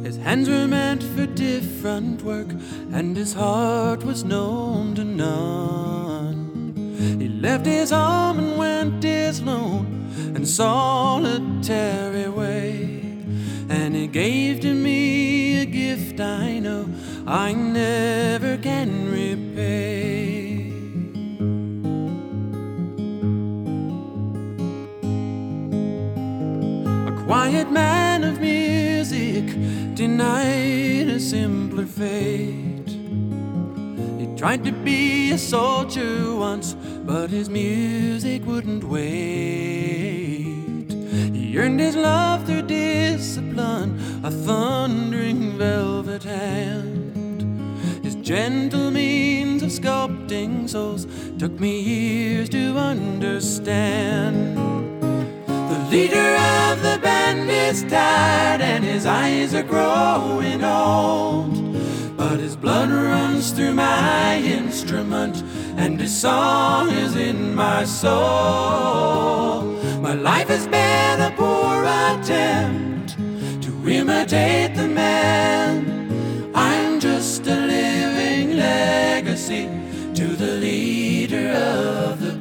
His 0.03 0.17
hands 0.17 0.47
were 0.47 0.67
meant 0.67 1.01
for 1.01 1.25
different 1.25 2.21
work, 2.21 2.49
and 2.91 3.17
his 3.17 3.33
heart 3.33 4.03
was 4.03 4.23
known 4.23 4.93
to 4.95 5.03
none. 5.03 6.73
He 7.19 7.27
left 7.27 7.65
his 7.65 7.89
home 7.89 8.39
and 8.39 8.57
went 8.57 9.03
his 9.03 9.41
lone 9.41 10.09
and 10.35 10.47
solitary 10.47 12.29
way, 12.29 13.01
and 13.69 13.95
he 13.95 14.07
gave 14.07 14.59
to 14.61 14.73
me 14.73 15.61
a 15.61 15.65
gift 15.65 16.19
I 16.19 16.59
know 16.59 16.87
I 17.25 17.53
never 17.53 18.57
can 18.57 19.11
repay. 19.11 20.02
Quiet 27.33 27.71
man 27.71 28.23
of 28.23 28.39
music 28.39 29.43
denied 29.95 31.07
a 31.09 31.19
simpler 31.19 31.83
fate. 31.83 32.91
He 34.19 34.27
tried 34.37 34.63
to 34.65 34.71
be 34.71 35.31
a 35.31 35.37
soldier 35.39 36.35
once, 36.35 36.75
but 37.03 37.31
his 37.31 37.49
music 37.49 38.45
wouldn't 38.45 38.83
wait. 38.83 39.81
He 41.33 41.57
earned 41.57 41.79
his 41.79 41.95
love 41.95 42.45
through 42.45 42.67
discipline, 42.67 43.99
a 44.23 44.29
thundering 44.29 45.57
velvet 45.57 46.21
hand. 46.21 48.05
His 48.05 48.13
gentle 48.13 48.91
means 48.91 49.63
of 49.63 49.71
sculpting 49.71 50.69
souls 50.69 51.07
took 51.39 51.59
me 51.59 51.81
years 51.81 52.47
to 52.49 52.77
understand. 52.77 54.53
Leader 55.93 56.35
of 56.71 56.81
the 56.81 56.97
band 57.03 57.47
is 57.51 57.83
tired 57.83 58.61
and 58.61 58.83
his 58.83 59.05
eyes 59.05 59.53
are 59.53 59.61
growing 59.61 60.63
old. 60.63 61.53
But 62.17 62.39
his 62.39 62.55
blood 62.55 62.89
runs 62.89 63.51
through 63.51 63.75
my 63.75 64.37
instrument 64.37 65.43
and 65.77 66.01
his 66.01 66.19
song 66.19 66.89
is 66.89 67.15
in 67.15 67.53
my 67.53 67.83
soul. 67.83 69.61
My 70.01 70.15
life 70.15 70.47
has 70.47 70.65
been 70.65 71.21
a 71.21 71.31
poor 71.37 71.83
attempt 71.83 73.15
to 73.61 73.71
imitate 73.87 74.73
the 74.73 74.87
man. 74.87 76.51
I'm 76.55 76.99
just 76.99 77.45
a 77.45 77.55
living 77.55 78.57
legacy 78.57 79.69
to 80.15 80.25
the 80.25 80.53
leader 80.55 81.49
of 81.51 82.19
the 82.19 82.32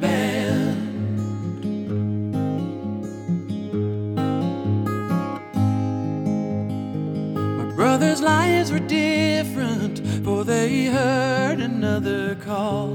brothers' 7.93 8.23
lives 8.23 8.71
were 8.71 8.79
different, 8.79 10.01
for 10.25 10.43
they 10.43 10.85
heard 10.85 11.59
another 11.59 12.33
call. 12.33 12.87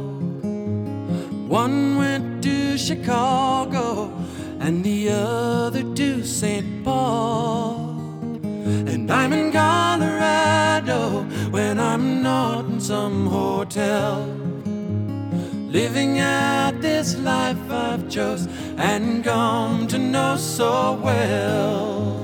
One 1.46 1.96
went 1.96 2.42
to 2.42 2.76
Chicago, 2.76 4.12
and 4.58 4.82
the 4.82 5.10
other 5.10 5.84
to 5.94 6.24
St. 6.24 6.82
Paul. 6.82 7.76
And 8.92 9.08
I'm 9.08 9.32
in 9.32 9.52
Colorado 9.52 11.22
when 11.52 11.78
I'm 11.78 12.20
not 12.20 12.64
in 12.64 12.80
some 12.80 13.28
hotel. 13.28 14.24
Living 15.78 16.18
out 16.18 16.80
this 16.80 17.16
life 17.18 17.70
I've 17.70 18.08
chose 18.08 18.48
and 18.76 19.22
come 19.22 19.86
to 19.86 19.96
know 19.96 20.36
so 20.36 20.98
well. 21.00 22.17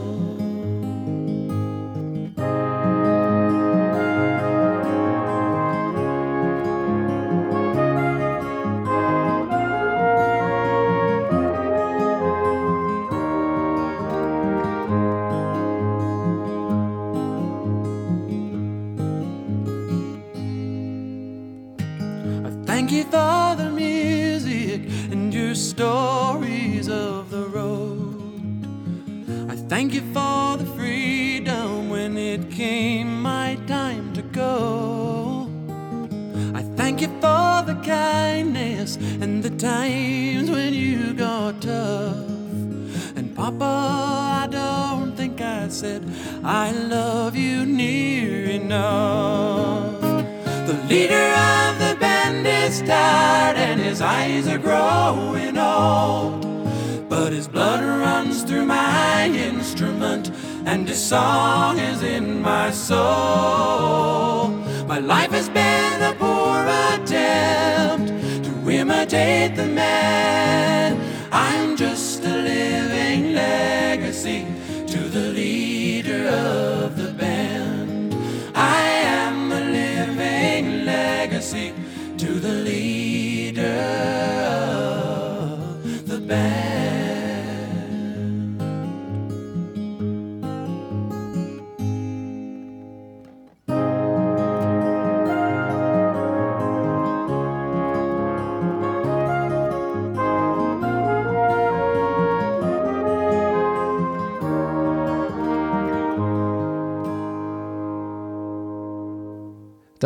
Thank 29.74 29.92
you 29.92 30.02
for 30.12 30.56
the 30.56 30.66
freedom 30.76 31.90
when 31.90 32.16
it 32.16 32.48
came 32.48 33.20
my 33.20 33.58
time 33.66 34.12
to 34.12 34.22
go. 34.22 35.50
I 36.54 36.62
thank 36.76 37.00
you 37.00 37.08
for 37.20 37.54
the 37.70 37.76
kindness 37.84 38.94
and 39.22 39.42
the 39.42 39.50
times 39.50 40.48
when 40.48 40.74
you 40.74 41.12
got 41.12 41.60
tough. 41.60 42.14
And 43.16 43.34
Papa, 43.34 43.64
I 44.44 44.46
don't 44.48 45.16
think 45.16 45.40
I 45.40 45.66
said 45.66 46.08
I 46.44 46.70
love 46.70 47.34
you 47.34 47.66
near 47.66 48.44
enough. 48.44 50.00
The 50.68 50.78
leader 50.88 51.28
of 51.56 51.72
the 51.80 51.96
band 51.98 52.46
is 52.46 52.80
tired 52.82 53.56
and 53.56 53.80
his 53.80 54.00
eyes 54.00 54.46
are 54.46 54.58
growing 54.58 55.58
old. 55.58 56.43
But 57.16 57.32
his 57.32 57.46
blood 57.46 57.84
runs 57.84 58.42
through 58.42 58.66
my 58.66 59.26
instrument 59.28 60.32
and 60.66 60.88
his 60.88 61.00
song 61.00 61.78
is 61.78 62.02
in 62.02 62.42
my 62.42 62.72
soul. 62.72 64.48
My 64.88 64.98
life 64.98 65.30
has 65.30 65.48
been 65.48 66.02
a 66.02 66.12
poor 66.18 66.58
attempt 66.92 68.08
to 68.46 68.68
imitate 68.68 69.54
the 69.54 69.64
man. 69.64 71.00
I'm 71.30 71.76
just 71.76 72.24
a 72.24 72.36
living 72.36 73.32
legacy 73.32 74.44
to 74.88 74.98
the 74.98 75.30
leader 75.40 76.26
of 76.26 76.96
the 76.96 77.03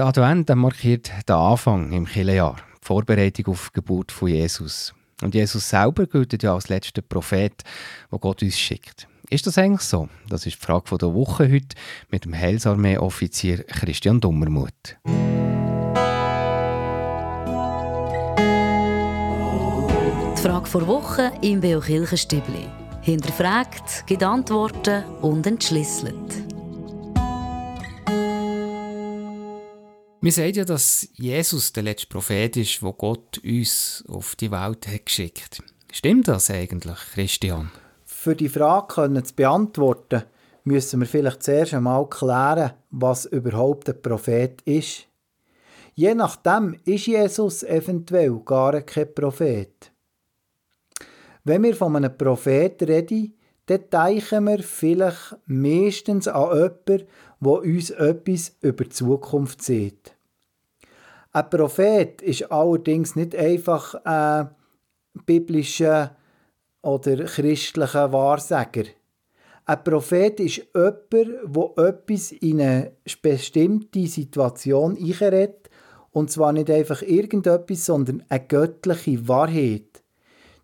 Advent 0.08 0.48
markiert 0.56 1.12
den 1.28 1.36
Anfang 1.36 1.92
im 1.92 2.06
Kirchenjahr, 2.06 2.56
die 2.80 2.86
Vorbereitung 2.86 3.48
auf 3.48 3.68
die 3.68 3.74
Geburt 3.74 4.10
von 4.10 4.28
Jesus. 4.28 4.94
Und 5.20 5.34
Jesus 5.34 5.68
selber 5.68 6.06
gilt 6.06 6.42
ja 6.42 6.54
als 6.54 6.70
letzter 6.70 7.02
Prophet, 7.02 7.62
wo 8.08 8.18
Gott 8.18 8.42
uns 8.42 8.58
schickt. 8.58 9.06
Ist 9.28 9.46
das 9.46 9.58
eigentlich 9.58 9.82
so? 9.82 10.08
Das 10.26 10.46
ist 10.46 10.62
die 10.62 10.64
Frage 10.64 10.96
der 10.96 11.12
Woche 11.12 11.52
heute 11.52 11.76
mit 12.08 12.24
dem 12.24 12.34
Heilsarmee-Offizier 12.34 13.64
Christian 13.64 14.18
Dummermuth. 14.18 14.96
Die 20.34 20.42
Frage 20.42 20.66
vor 20.66 20.86
Woche 20.86 21.32
im 21.42 21.60
Beo 21.60 21.80
Kirchenstübli. 21.80 22.66
Hinterfragt, 23.02 24.06
gibt 24.06 24.22
Antworten 24.22 25.04
und 25.20 25.46
entschlüsselt. 25.46 26.47
Wir 30.20 30.32
sagen 30.32 30.54
ja, 30.54 30.64
dass 30.64 31.08
Jesus 31.14 31.72
der 31.72 31.84
letzte 31.84 32.08
Prophet 32.08 32.56
ist, 32.56 32.82
wo 32.82 32.92
Gott 32.92 33.38
uns 33.44 34.02
auf 34.08 34.34
die 34.34 34.50
Welt 34.50 34.88
hat 34.88 35.06
geschickt. 35.06 35.62
Stimmt 35.92 36.26
das 36.26 36.50
eigentlich, 36.50 36.98
Christian? 37.14 37.70
Für 38.04 38.34
die 38.34 38.48
Frage 38.48 38.88
können 38.88 39.24
zu 39.24 39.32
beantworten, 39.34 40.24
müssen 40.64 40.98
wir 40.98 41.06
vielleicht 41.06 41.44
zuerst 41.44 41.72
einmal 41.72 42.08
klären, 42.08 42.72
was 42.90 43.26
überhaupt 43.26 43.88
ein 43.88 44.02
Prophet 44.02 44.60
ist. 44.62 45.06
Je 45.94 46.12
nachdem 46.16 46.76
ist 46.84 47.06
Jesus 47.06 47.62
eventuell 47.62 48.40
gar 48.44 48.80
kein 48.80 49.14
Prophet. 49.14 49.92
Wenn 51.44 51.62
wir 51.62 51.76
von 51.76 51.94
einem 51.94 52.18
Prophet 52.18 52.82
reden, 52.82 53.34
dann 53.66 53.84
denken 53.92 54.46
wir 54.46 54.62
vielleicht 54.64 55.36
meistens 55.46 56.26
an 56.26 56.56
jemanden, 56.56 57.06
der 57.40 57.52
uns 57.52 57.90
etwas 57.90 58.56
über 58.60 58.84
die 58.84 58.90
Zukunft 58.90 59.62
sieht. 59.62 60.14
Ein 61.32 61.50
Prophet 61.50 62.22
ist 62.22 62.50
allerdings 62.50 63.14
nicht 63.14 63.36
einfach 63.36 63.94
ein 64.04 64.50
biblischer 65.26 66.16
oder 66.82 67.24
christlicher 67.24 68.12
Wahrsager. 68.12 68.84
Ein 69.66 69.84
Prophet 69.84 70.40
ist 70.40 70.62
jemand, 70.74 71.12
der 71.12 71.84
etwas 71.86 72.32
in 72.32 72.60
eine 72.60 72.92
bestimmte 73.20 74.06
Situation 74.06 74.96
einredet, 74.96 75.68
und 76.10 76.30
zwar 76.30 76.52
nicht 76.52 76.70
einfach 76.70 77.02
irgendetwas, 77.02 77.84
sondern 77.84 78.24
eine 78.30 78.46
göttliche 78.46 79.28
Wahrheit. 79.28 80.02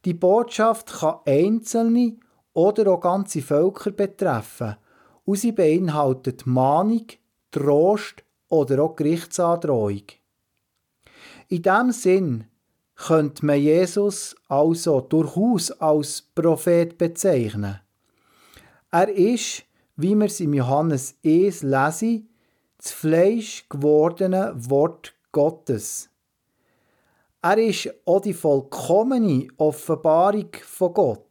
Die 0.07 0.15
Botschaft 0.15 1.01
kann 1.01 1.19
einzelne 1.27 2.17
oder 2.55 2.91
auch 2.91 3.01
ganze 3.01 3.43
Völker 3.43 3.91
betreffen 3.91 4.77
und 5.25 5.37
sie 5.37 5.53
beinhaltet 5.53 6.47
Mahnung, 6.47 7.07
Trost 7.51 8.25
oder 8.49 8.83
auch 8.83 8.97
Gerichtsandrohung. 8.97 10.03
In 11.49 11.63
diesem 11.63 11.93
Sinn 11.93 12.45
könnte 12.97 13.45
man 13.45 13.61
Jesus 13.61 14.37
also 14.49 15.01
durchaus 15.01 15.71
als 15.73 16.23
Prophet 16.23 16.97
bezeichnen. 16.97 17.81
Er 18.91 19.09
ist, 19.09 19.65
wie 19.97 20.15
wir 20.15 20.27
es 20.27 20.41
im 20.41 20.55
Johannes 20.55 21.17
1 21.25 21.63
lesen, 21.63 22.29
das 22.79 22.93
Fleisch 22.93 23.67
gewordene 23.69 24.53
Wort 24.57 25.15
Gottes. 25.33 26.11
Er 27.43 27.59
ist 27.59 27.93
auch 28.05 28.21
die 28.21 28.33
vollkommene 28.33 29.49
Offenbarung 29.57 30.51
von 30.63 30.95
Gott. 30.95 31.24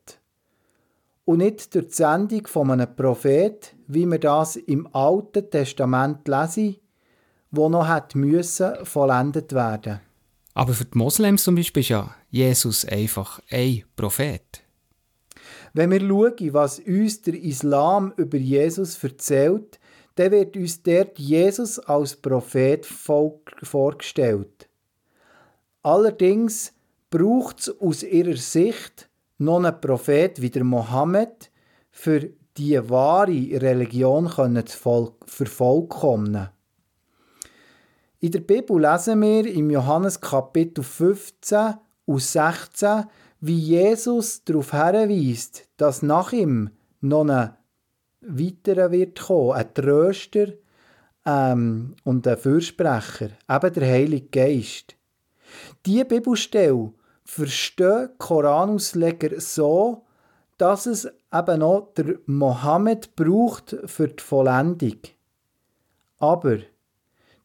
Und 1.26 1.38
nicht 1.38 1.74
durch 1.74 1.88
die 1.88 1.94
Sendung 1.94 2.48
von 2.48 2.72
einem 2.72 2.96
Prophet, 2.96 3.76
wie 3.88 4.06
wir 4.06 4.20
das 4.20 4.58
im 4.58 4.94
Alten 4.94 5.50
Testament 5.50 6.28
lesen, 6.28 6.78
wo 7.52 7.70
noch 7.70 7.88
hat 7.88 8.16
müssen 8.16 8.74
vollendet 8.84 9.54
werden. 9.54 10.02
Aber 10.54 10.74
für 10.74 10.86
die 10.86 10.98
Moslems 10.98 11.44
zum 11.44 11.56
Beispiel 11.56 11.82
ist 11.82 11.90
ja 11.90 12.14
Jesus 12.30 12.86
einfach 12.86 13.40
ein 13.50 13.84
Prophet. 13.96 14.64
Wenn 15.74 15.92
wir 15.92 16.02
schauen, 16.02 16.54
was 16.54 16.80
uns 16.80 17.22
der 17.22 17.36
Islam 17.36 18.14
über 18.18 18.38
Jesus 18.38 19.04
erzählt, 19.04 19.80
dann 20.16 20.32
wird 20.32 20.56
uns 20.56 20.84
dort 20.84 21.18
Jesus 21.18 21.80
als 21.80 22.16
Prophet 22.16 22.86
vorgestellt. 22.86 24.70
Allerdings 25.82 26.74
braucht 27.10 27.62
es 27.62 27.82
aus 27.82 28.04
ihrer 28.04 28.38
Sicht 28.38 29.10
noch 29.44 29.64
einen 29.64 29.80
Prophet 29.80 30.42
wie 30.42 30.50
der 30.50 30.64
Mohammed, 30.64 31.52
für 31.92 32.30
die 32.58 32.90
wahre 32.90 33.28
Religion 33.28 34.30
zu 34.66 35.16
vervollkommnen. 35.26 36.50
In 38.20 38.32
der 38.32 38.40
Bibel 38.40 38.80
lesen 38.82 39.22
wir 39.22 39.46
im 39.46 39.70
Johannes 39.70 40.20
Kapitel 40.22 40.84
15 40.84 41.74
und 42.06 42.22
16, 42.22 43.06
wie 43.42 43.60
Jesus 43.60 44.44
darauf 44.46 44.72
hinweist, 44.72 45.68
dass 45.78 46.02
nach 46.02 46.32
ihm 46.32 46.70
noch 47.02 47.28
ein 47.28 47.54
weiterer 48.22 48.92
wird 48.92 49.20
kommen, 49.20 49.52
ein 49.52 49.74
Tröster 49.74 50.54
ähm, 51.26 51.96
und 52.06 52.26
ein 52.28 52.38
Fürsprecher, 52.38 53.32
eben 53.50 53.74
der 53.74 53.88
Heilige 53.88 54.28
Geist. 54.28 54.96
Diese 55.86 56.06
Bibelstelle 56.06 56.94
verstehen 57.34 58.10
Koranausleger 58.18 59.40
so, 59.42 60.06
dass 60.58 60.86
es 60.86 61.06
eben 61.34 61.60
noch 61.60 61.94
der 61.96 62.20
Mohammed 62.26 63.16
braucht 63.16 63.76
für 63.86 64.08
die 64.08 64.24
Vollendung. 64.24 65.00
Aber 66.20 66.60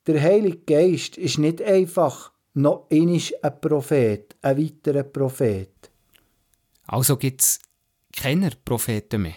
der 0.07 0.23
Heilige 0.23 0.59
Geist 0.59 1.17
ist 1.17 1.39
nicht 1.39 1.63
einfach 1.63 2.33
noch 2.55 2.87
ein 2.91 3.21
Prophet, 3.61 4.37
ein 4.43 4.59
weiterer 4.59 5.03
Prophet. 5.05 5.91
Also 6.87 7.17
gibt 7.17 7.43
es 7.43 7.59
keine 8.13 8.51
Propheten 8.65 9.23
mehr. 9.23 9.35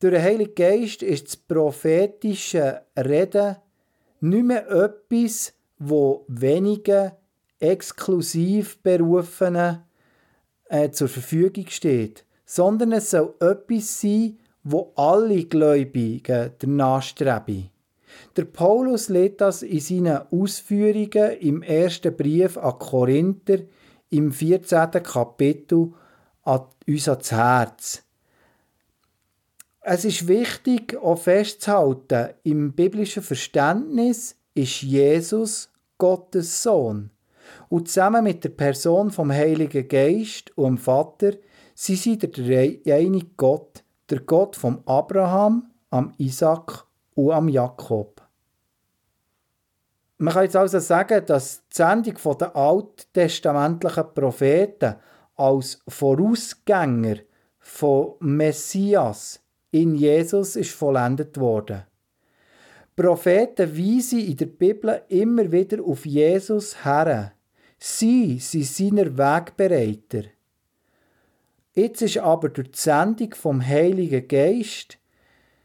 Durch 0.00 0.14
den 0.14 0.22
Heiligen 0.22 0.54
Geist 0.54 1.02
ist 1.02 1.26
das 1.26 1.36
prophetische 1.36 2.82
Reden 2.96 3.56
nicht 4.20 4.44
mehr 4.44 4.68
etwas, 4.68 5.54
wo 5.78 6.24
wenige 6.28 7.16
exklusiv 7.64 8.78
Berufenen 8.82 9.82
äh, 10.68 10.90
zur 10.90 11.08
Verfügung 11.08 11.66
steht, 11.68 12.24
sondern 12.44 12.92
es 12.92 13.10
soll 13.10 13.34
etwas 13.40 14.00
sein, 14.00 14.38
wo 14.62 14.92
alle 14.96 15.44
Gläubigen 15.44 16.52
danach 16.58 17.02
streben. 17.02 17.70
Der 18.36 18.44
Paulus 18.44 19.08
lädt 19.08 19.40
das 19.40 19.62
in 19.62 19.80
seinen 19.80 20.20
Ausführungen 20.30 21.38
im 21.40 21.62
ersten 21.62 22.16
Brief 22.16 22.56
an 22.56 22.78
Korinther 22.78 23.58
im 24.10 24.32
14. 24.32 24.90
Kapitel 25.02 25.92
an 26.42 26.66
uns 26.86 27.08
ans 27.08 27.32
Herz. 27.32 28.02
Es 29.80 30.04
ist 30.04 30.28
wichtig, 30.28 30.96
auch 30.96 31.18
festzuhalten, 31.18 32.30
im 32.42 32.72
biblischen 32.72 33.22
Verständnis 33.22 34.36
ist 34.54 34.82
Jesus 34.82 35.70
Gottes 35.98 36.62
Sohn. 36.62 37.10
Und 37.74 37.88
zusammen 37.88 38.22
mit 38.22 38.44
der 38.44 38.50
Person 38.50 39.10
vom 39.10 39.32
Heiligen 39.32 39.88
Geist 39.88 40.56
und 40.56 40.76
dem 40.76 40.78
Vater 40.78 41.32
sind 41.74 41.98
sie 41.98 42.16
der 42.16 42.30
einige 42.94 43.26
Gott, 43.36 43.82
der 44.08 44.20
Gott 44.20 44.54
vom 44.54 44.84
Abraham, 44.86 45.72
am 45.90 46.14
Isaac 46.18 46.86
und 47.16 47.32
am 47.32 47.48
Jakob. 47.48 48.22
Man 50.18 50.32
kann 50.32 50.44
jetzt 50.44 50.54
also 50.54 50.78
sagen, 50.78 51.26
dass 51.26 51.66
die 51.66 51.74
Sendung 51.74 52.38
der 52.38 52.54
alttestamentlichen 52.54 54.14
Propheten 54.14 54.94
als 55.34 55.80
Vorausgänger 55.88 57.16
von 57.58 58.14
Messias 58.20 59.40
in 59.72 59.96
Jesus 59.96 60.54
ist 60.54 60.70
vollendet 60.70 61.40
worden. 61.40 61.82
Propheten 62.94 63.76
weisen 63.76 64.20
in 64.20 64.36
der 64.36 64.46
Bibel 64.46 65.02
immer 65.08 65.50
wieder 65.50 65.82
auf 65.82 66.06
Jesus 66.06 66.84
her. 66.84 67.32
Sie 67.78 68.38
sind 68.38 68.64
seiner 68.64 69.18
Wegbereiter. 69.18 70.24
Jetzt 71.74 72.02
ist 72.02 72.18
aber 72.18 72.48
durch 72.48 72.70
die 72.70 72.78
Sendung 72.78 73.34
vom 73.34 73.64
Heiligen 73.64 74.28
Geist 74.28 74.98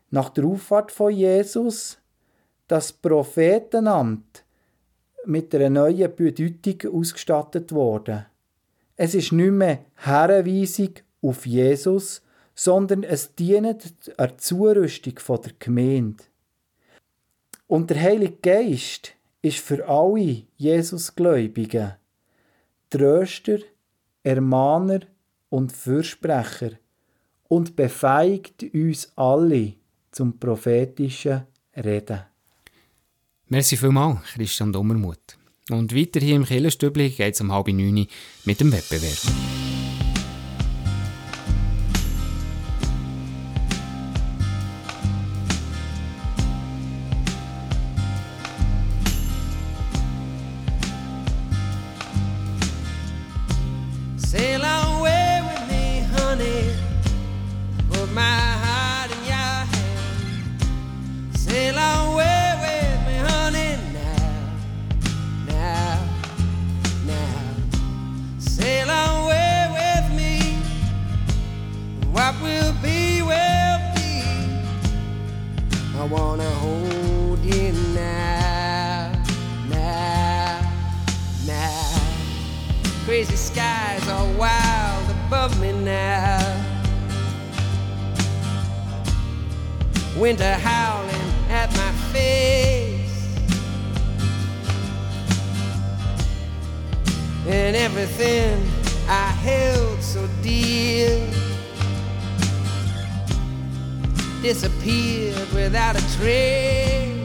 nach 0.10 0.30
der 0.30 0.45
Auffahrt 0.45 0.91
von 0.91 1.13
Jesus 1.13 2.00
das 2.67 2.91
Prophetenamt 2.91 4.43
mit 5.26 5.54
einer 5.54 5.69
neuen 5.69 6.15
Bedeutung 6.15 6.93
ausgestattet 6.93 7.72
worden. 7.72 8.26
Es 8.95 9.13
ist 9.13 9.32
nicht 9.32 9.52
mehr 9.52 9.86
Herrenweisung 9.95 10.95
auf 11.22 11.45
Jesus, 11.45 12.22
sondern 12.56 13.04
es 13.04 13.36
dient 13.36 14.10
der 14.19 14.38
Zurüstung 14.38 15.13
der 15.43 15.54
Gemeinde. 15.60 16.24
Und 17.67 17.89
der 17.89 18.02
Heilige 18.02 18.38
Geist 18.41 19.13
ist 19.41 19.60
für 19.60 19.88
alle 19.88 20.43
Jesusgläubigen 20.58 21.93
Tröster, 22.89 23.60
Ermahner 24.23 25.02
und 25.49 25.71
Fürsprecher 25.71 26.71
und 27.47 27.75
befähigt 27.75 28.63
uns 28.73 29.12
alle 29.15 29.73
zum 30.12 30.38
prophetischen 30.39 31.43
Reden. 31.75 32.21
Merci 33.47 33.78
vielmals, 33.78 34.21
Christian 34.34 34.73
Dummermuth. 34.73 35.38
Und 35.69 35.95
weiter 35.95 36.19
hier 36.19 36.36
im 36.36 36.45
Killerstübli 36.45 37.10
geht 37.10 37.36
es 37.36 37.41
um 37.41 37.52
halb 37.52 37.67
neun 37.67 38.08
mit 38.45 38.60
dem 38.60 38.71
Wettbewerb. 38.71 39.69
Trace. 106.15 107.15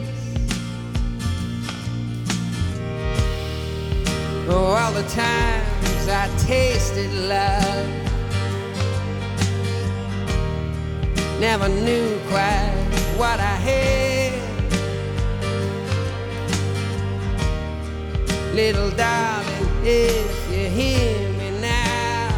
Oh, 4.47 4.77
all 4.79 4.91
the 4.93 5.03
times 5.09 6.07
I 6.07 6.29
tasted 6.45 7.11
love, 7.13 7.87
never 11.39 11.67
knew 11.67 12.19
quite 12.29 12.73
what 13.17 13.39
I 13.39 13.55
had. 13.69 14.33
Little 18.53 18.91
darling, 18.91 19.69
if 19.83 20.51
you 20.51 20.69
hear 20.69 21.29
me 21.39 21.49
now, 21.59 22.29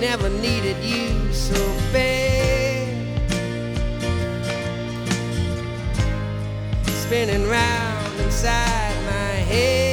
never 0.00 0.28
needed 0.28 0.76
you 0.82 1.32
so 1.32 1.60
bad. 1.92 2.29
Spinning 7.10 7.48
round 7.48 8.20
inside 8.20 8.94
my 9.04 9.42
head. 9.50 9.89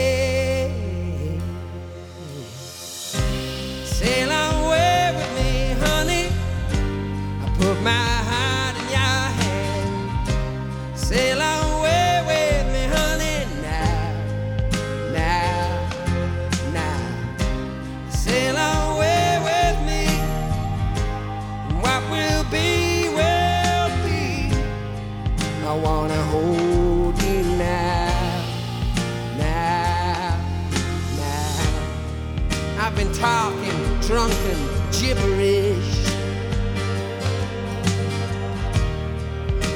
Gibberish. 35.07 35.95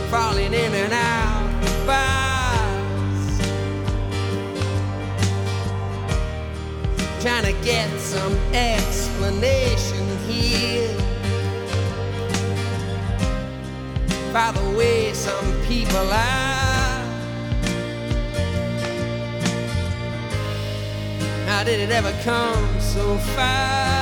falling 0.09 0.53
in 0.53 0.73
and 0.73 0.91
out 0.91 1.87
bars. 1.87 3.25
Trying 7.21 7.45
to 7.45 7.53
get 7.63 7.89
some 7.97 8.35
explanation 8.53 10.05
here 10.27 10.97
by 14.33 14.51
the 14.51 14.77
way 14.77 15.13
some 15.13 15.49
people 15.65 16.07
are. 16.11 17.05
How 21.47 21.63
did 21.63 21.79
it 21.79 21.91
ever 21.91 22.13
come 22.23 22.81
so 22.81 23.17
far? 23.35 24.00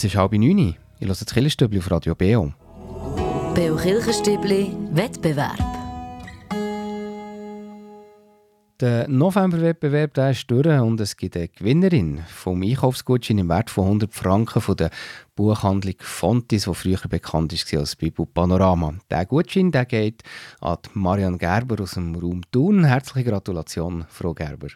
Es 0.00 0.04
ist 0.04 0.16
halb 0.16 0.32
neun. 0.32 0.58
Ich 0.58 0.76
höre 0.98 1.08
das 1.08 1.26
Killerstübli 1.26 1.78
auf 1.78 1.90
Radio 1.90 2.14
Beo. 2.14 2.54
Beo 3.54 3.76
Kirchenstübli 3.76 4.74
Wettbewerb. 4.92 5.58
Der 8.80 9.06
Novemberwettbewerb 9.08 10.16
ist 10.16 10.50
durch 10.50 10.66
und 10.80 10.98
es 11.02 11.18
gibt 11.18 11.36
eine 11.36 11.48
Gewinnerin 11.48 12.22
vom 12.28 12.62
Einkaufsgutschein 12.62 13.36
im 13.36 13.50
Wert 13.50 13.68
von 13.68 13.84
100 13.84 14.14
Franken 14.14 14.62
von 14.62 14.76
der 14.76 14.88
Buchhandlung 15.36 15.96
Fontis, 15.98 16.64
die 16.64 16.74
früher 16.74 17.06
bekannt 17.06 17.52
war 17.52 17.80
als 17.80 17.94
Bibu 17.94 18.24
Panorama. 18.24 18.94
Der 19.10 19.26
Gutschein 19.26 19.70
der 19.70 19.84
geht 19.84 20.22
an 20.62 20.78
Marianne 20.94 21.36
Gerber 21.36 21.82
aus 21.82 21.90
dem 21.90 22.14
Raum 22.14 22.40
Thun. 22.50 22.84
Herzliche 22.84 23.28
Gratulation, 23.28 24.06
Frau 24.08 24.32
Gerber. 24.32 24.68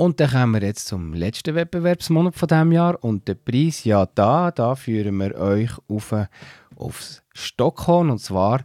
Und 0.00 0.20
dann 0.20 0.30
kommen 0.30 0.54
wir 0.54 0.68
jetzt 0.68 0.86
zum 0.86 1.12
letzten 1.12 1.56
Wettbewerbsmonat 1.56 2.36
von 2.36 2.46
diesem 2.46 2.70
Jahr 2.70 3.02
und 3.02 3.26
der 3.26 3.34
Preis, 3.34 3.82
ja 3.82 4.06
da, 4.06 4.52
da 4.52 4.76
führen 4.76 5.16
wir 5.16 5.34
euch 5.34 5.72
auf, 5.88 6.14
aufs 6.76 7.24
Stockholm 7.34 8.10
und 8.10 8.20
zwar 8.20 8.60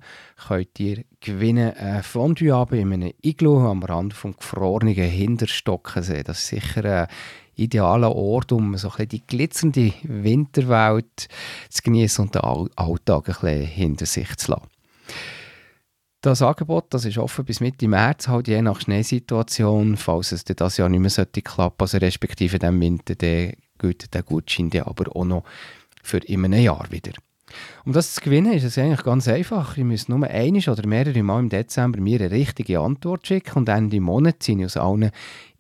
könnt 0.48 0.80
ihr 0.80 1.06
gewinnen 1.22 1.74
ein 1.76 2.04
Fondue 2.04 2.67
in 2.74 2.93
einem 2.93 3.13
Iglu 3.24 3.67
am 3.67 3.82
Rand 3.82 4.13
vom 4.13 4.38
gefrorenen 4.38 4.93
Hinterstockensee. 4.93 6.22
Das 6.22 6.38
ist 6.38 6.50
sicher 6.50 6.86
ein 6.86 7.08
idealer 7.56 8.15
Ort, 8.15 8.52
um 8.52 8.78
so 8.78 8.91
ein 8.96 9.08
die 9.08 9.26
glitzernde 9.26 9.91
Winterwelt 10.04 11.30
zu 11.67 11.82
genießen 11.82 12.26
und 12.26 12.36
den 12.36 12.41
All- 12.43 12.69
Alltag 12.76 13.30
ein 13.30 13.34
bisschen 13.34 13.65
hinter 13.65 14.06
sich 14.06 14.36
zu 14.36 14.52
lassen. 14.52 14.67
Das 16.23 16.41
Angebot 16.41 16.86
das 16.91 17.03
ist 17.03 17.17
offen 17.17 17.43
bis 17.43 17.59
Mitte 17.59 17.86
März, 17.86 18.29
halt 18.29 18.47
je 18.47 18.62
nach 18.62 18.79
Schneesituation, 18.79 19.97
falls 19.97 20.31
es 20.31 20.45
das 20.45 20.77
Jahr 20.77 20.88
nicht 20.88 21.01
mehr 21.01 21.09
sollte 21.09 21.41
klappen, 21.41 21.81
also 21.81 21.97
respektive 21.97 22.59
dem 22.59 22.79
Winter, 22.79 23.15
dann 23.15 23.51
gilt 23.77 24.13
der 24.13 24.23
Gutschein 24.23 24.69
dann 24.69 24.83
aber 24.83 25.13
auch 25.13 25.25
noch 25.25 25.43
für 26.01 26.19
immer 26.19 26.47
ein 26.47 26.53
Jahr 26.53 26.88
wieder. 26.91 27.12
Um 27.83 27.91
das 27.91 28.13
zu 28.13 28.21
gewinnen, 28.21 28.53
ist 28.53 28.63
es 28.63 28.77
eigentlich 28.77 29.03
ganz 29.03 29.27
einfach. 29.27 29.75
Ihr 29.75 29.83
müsst 29.83 30.07
nur 30.07 30.25
einmal 30.25 30.69
oder 30.69 30.88
mehrere 30.88 31.23
Mal 31.23 31.41
im 31.41 31.49
Dezember 31.49 31.99
mir 31.99 32.21
eine 32.21 32.31
richtige 32.31 32.79
Antwort 32.79 33.27
schicken 33.27 33.57
und 33.57 33.67
Ende 33.67 33.99
Monat 33.99 34.47
ich 34.47 34.63
aus 34.63 34.77
allen 34.77 35.12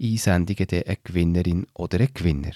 Einsendungen 0.01 0.69
eine 0.71 0.97
Gewinnerin 1.03 1.67
oder 1.73 1.99
einen 1.99 2.13
Gewinner. 2.13 2.53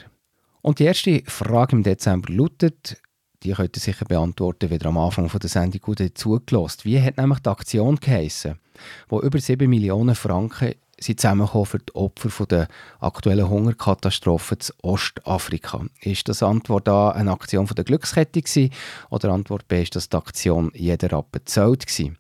Und 0.62 0.80
die 0.80 0.86
erste 0.86 1.24
Frage 1.26 1.76
im 1.76 1.84
Dezember 1.84 2.32
lautet, 2.32 3.02
die 3.48 3.54
könnt 3.54 3.78
ihr 3.78 3.82
sicher 3.82 4.06
beantworten, 4.06 4.70
wenn 4.70 4.80
ihr 4.80 4.86
am 4.86 4.98
Anfang 4.98 5.30
von 5.30 5.40
der 5.40 5.50
Sendung 5.50 5.82
gut 5.82 6.02
zugelassen 6.16 6.82
Wie 6.84 7.02
hat 7.02 7.18
nämlich 7.18 7.40
die 7.40 7.50
Aktion 7.50 7.96
geheissen, 7.96 8.60
wo 9.08 9.22
über 9.22 9.40
7 9.40 9.70
Millionen 9.70 10.16
Franken 10.16 10.74
zusammengekommen 11.00 11.66
für 11.66 11.80
die 11.80 11.96
Opfer 11.96 12.30
von 12.30 12.48
der 12.48 12.68
aktuellen 13.00 13.48
Hungerkatastrophe 13.48 14.56
in 14.56 14.90
Ostafrika. 14.90 15.86
Ist 16.02 16.28
das 16.28 16.42
Antwort 16.42 16.90
A 16.90 17.12
eine 17.12 17.32
Aktion 17.32 17.68
von 17.68 17.76
der 17.76 17.86
Glückskette 17.86 18.42
gewesen, 18.42 18.72
oder 19.10 19.30
Antwort 19.30 19.68
B 19.68 19.84
ist 19.84 19.96
das 19.96 20.10
die 20.10 20.18
Aktion 20.18 20.72
«Jeder 20.74 21.12
Rappen 21.12 21.42
zählt» 21.46 21.86
gewesen? 21.86 22.18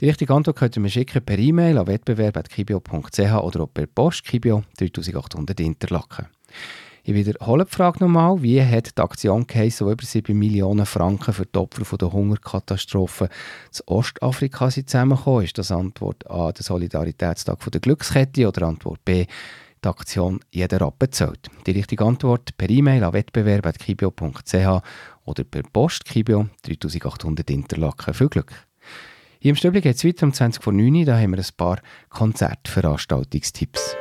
Die 0.00 0.06
richtige 0.06 0.34
Antwort 0.34 0.56
könnt 0.56 0.76
ihr 0.76 0.82
mir 0.82 0.90
schicken 0.90 1.24
per 1.24 1.38
E-Mail 1.38 1.78
an 1.78 1.86
wettbewerb.kibio.ch 1.86 3.18
oder 3.18 3.66
per 3.66 3.86
Post 3.86 4.24
Kibio 4.24 4.62
3800 4.78 5.60
Interlaken. 5.60 6.26
Ich 7.04 7.14
wiederhole 7.14 7.64
die 7.64 7.70
Frage 7.70 7.98
nochmal. 8.04 8.42
Wie 8.42 8.62
hat 8.62 8.96
die 8.96 9.02
Aktion 9.02 9.44
geheißen, 9.46 9.84
wo 9.84 9.90
über 9.90 10.04
7 10.04 10.38
Millionen 10.38 10.86
Franken 10.86 11.34
für 11.34 11.46
die 11.46 11.58
Opfer 11.58 11.84
von 11.84 11.98
der 11.98 12.12
Hungerkatastrophe 12.12 13.24
in 13.24 13.80
Ostafrika 13.86 14.70
zusammengekommen? 14.70 15.44
Ist 15.44 15.58
das 15.58 15.72
Antwort 15.72 16.30
A, 16.30 16.52
der 16.52 16.62
Solidaritätstag 16.62 17.60
von 17.60 17.72
der 17.72 17.80
Glückskette 17.80 18.46
oder 18.46 18.68
Antwort 18.68 19.04
B, 19.04 19.26
die 19.84 19.88
Aktion 19.88 20.38
«Jeder 20.52 20.80
Rappen 20.80 21.10
zählt»? 21.10 21.50
Die 21.66 21.72
richtige 21.72 22.04
Antwort 22.04 22.56
per 22.56 22.70
E-Mail 22.70 23.02
an 23.02 23.14
wettbewerb.kibio.ch 23.14 24.82
oder 25.24 25.44
per 25.44 25.62
Post 25.72 26.04
Kibio 26.04 26.46
3800 26.62 27.50
Interlaken. 27.50 28.14
Viel 28.14 28.28
Glück! 28.28 28.52
Hier 29.40 29.50
im 29.50 29.56
Stübli 29.56 29.80
geht 29.80 29.96
es 29.96 30.04
weiter 30.04 30.24
um 30.24 30.32
20 30.32 30.62
vor 30.62 30.72
9 30.72 30.94
Uhr. 30.94 31.04
Da 31.04 31.18
haben 31.18 31.32
wir 31.32 31.38
ein 31.38 31.56
paar 31.56 31.80
Konzertveranstaltungstipps. 32.10 33.96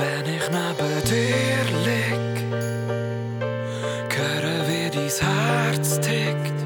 Wenn 0.00 0.34
ich 0.34 0.46
neben 0.48 0.94
dir 1.10 1.64
lieg, 1.84 2.36
höre 4.16 4.66
wie 4.66 4.88
dein 4.88 5.12
Herz 5.28 6.00
tickt, 6.00 6.58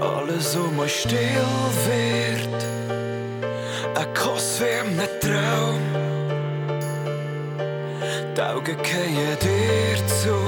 alles 0.00 0.56
um 0.56 0.76
mich 0.78 1.00
still 1.00 1.68
wird, 1.84 2.64
ein 3.98 4.14
Kuss 4.14 4.60
wie 4.60 4.80
ein 4.80 4.98
Traum, 5.20 5.82
die 8.34 8.40
Augen 8.40 8.76
gehen 8.82 9.36
dir 9.42 10.06
zu, 10.06 10.38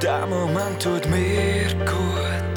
der 0.00 0.26
Moment 0.28 0.82
tut 0.82 1.06
mir 1.10 1.68
gut, 1.84 2.56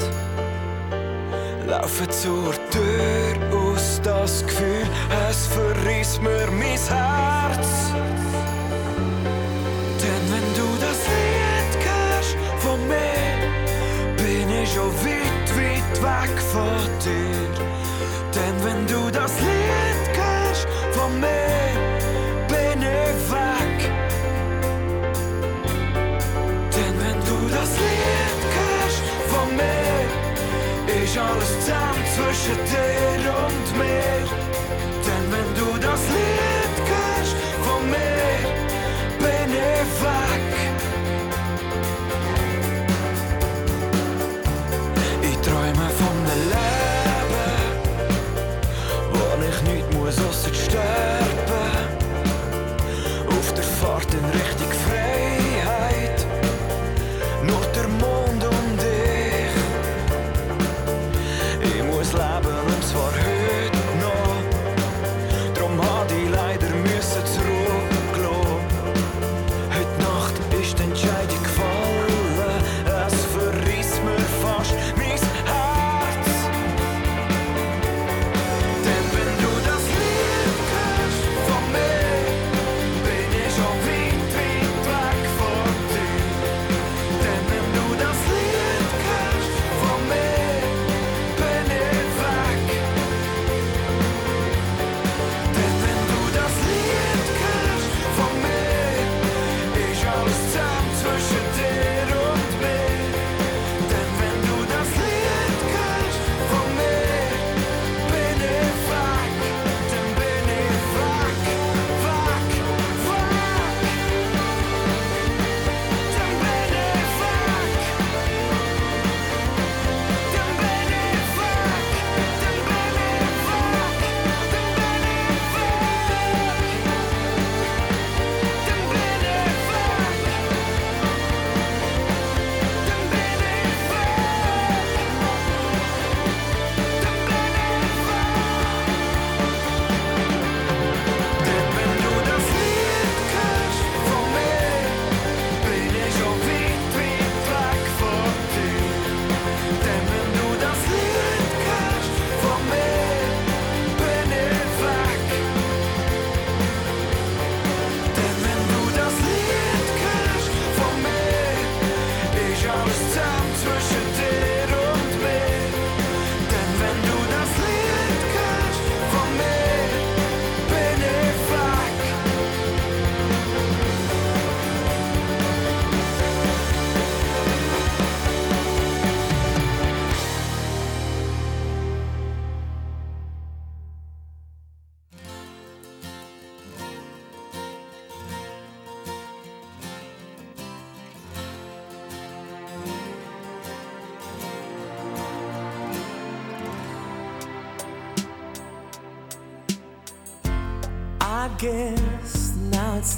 laufe 1.68 2.08
zur 2.08 2.54
Tür 2.70 3.58
aus, 3.58 4.00
das 4.02 4.46
Gefühl, 4.46 4.86
es 5.34 5.46
verriss 5.48 6.20
mir 6.20 6.48
mein 6.50 6.78
Herz. 6.78 7.43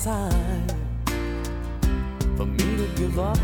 Time 0.06 0.68
for 2.36 2.46
me 2.46 2.76
to 2.76 2.86
give 2.94 3.18
up. 3.18 3.38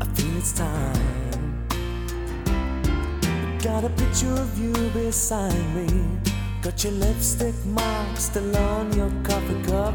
I 0.00 0.04
feel 0.14 0.36
it's 0.36 0.52
time. 0.52 1.58
Got 3.60 3.82
a 3.82 3.88
picture 3.88 4.32
of 4.44 4.56
you 4.56 4.72
beside 4.90 5.64
me. 5.74 5.88
Got 6.62 6.84
your 6.84 6.92
lipstick 6.92 7.56
mark 7.66 8.16
still 8.16 8.56
on 8.56 8.92
your 8.92 9.10
coffee 9.24 9.60
cup. 9.64 9.94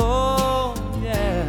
Oh, 0.00 0.74
yeah. 1.04 1.48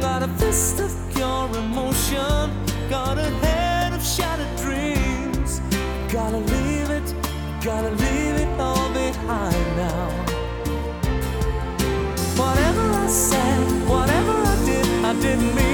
Got 0.00 0.22
a 0.22 0.28
fist 0.40 0.80
of 0.80 0.92
pure 1.14 1.50
emotion. 1.58 2.40
Got 2.88 3.18
a 3.18 3.28
head 3.44 3.92
of 3.92 4.02
shattered 4.02 4.56
dreams. 4.56 5.60
Gotta 6.10 6.38
leave 6.38 6.88
it, 6.88 7.14
gotta 7.62 7.90
leave 7.90 8.36
it 8.44 8.48
all 8.58 8.77
behind 9.28 9.76
now. 9.76 10.08
Whatever 12.40 12.84
I 13.04 13.06
said, 13.08 13.88
whatever 13.88 14.32
I 14.32 14.56
did, 14.64 14.86
I 15.04 15.12
didn't 15.20 15.54
mean 15.54 15.67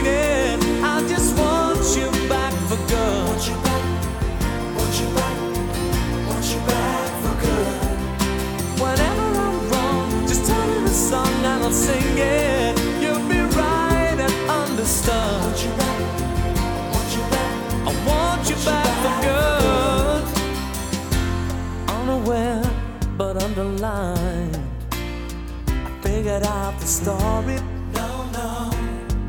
Figured 26.35 26.51
out 26.51 26.80
the 26.80 26.87
story. 26.87 27.57
No, 27.93 28.26
no, 28.32 28.70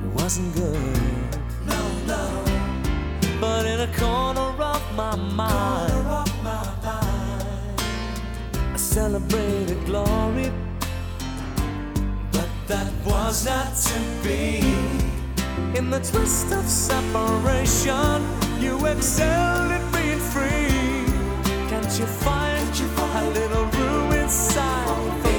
it 0.03 0.12
wasn't 0.16 0.56
good. 0.56 0.97
No, 1.68 1.80
no. 2.08 2.43
But 3.39 3.68
in 3.68 3.82
a 3.82 3.88
corner 3.95 4.49
of 4.60 4.82
my 4.95 5.16
mind, 5.16 5.93
I 8.74 8.76
celebrated 8.76 9.86
glory. 9.86 10.51
But 12.32 12.49
that 12.70 12.91
was 13.06 13.45
not 13.45 13.76
to 13.76 13.99
be. 14.24 14.62
In 15.78 15.91
the 15.91 15.99
twist 15.99 16.51
of 16.53 16.66
separation, 16.68 18.26
you 18.60 18.84
excelled 18.88 19.72
at 19.78 19.86
being 19.93 20.24
free. 20.34 21.06
Can't 21.70 21.99
you 21.99 22.08
find 22.26 22.68
a 22.88 23.30
little 23.30 23.66
room 23.66 24.12
inside 24.14 25.34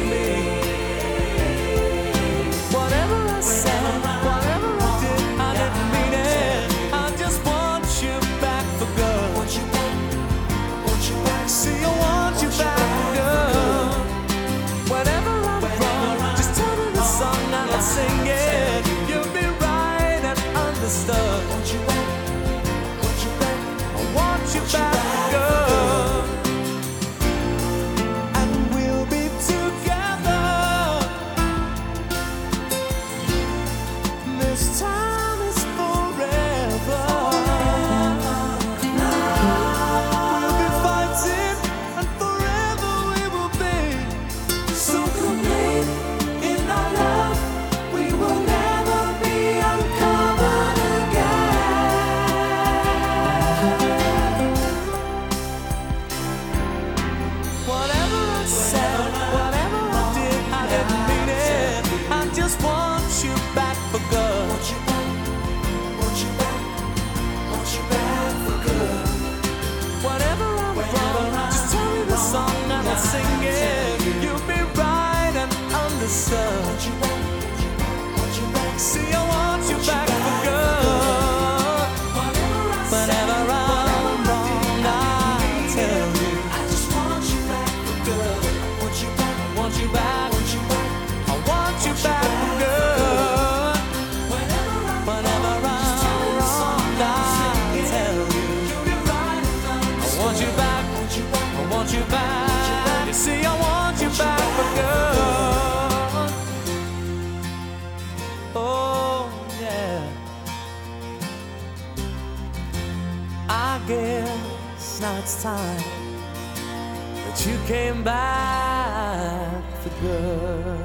came 117.77 118.03
back 118.03 119.63
for 119.83 119.91
good. 120.01 120.77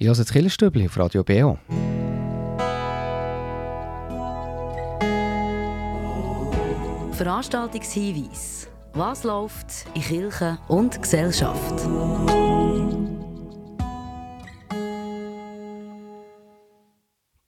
Ich 0.00 0.06
höre 0.06 0.14
das 0.14 0.32
Killerstübli 0.32 0.86
auf 0.86 0.96
Radio 0.96 1.24
BO. 1.24 1.58
Veranstaltungshinweis. 7.12 8.68
Was 8.94 9.24
läuft 9.24 9.86
in 9.94 10.02
Kirche 10.02 10.58
und 10.68 11.02
Gesellschaft? 11.02 11.84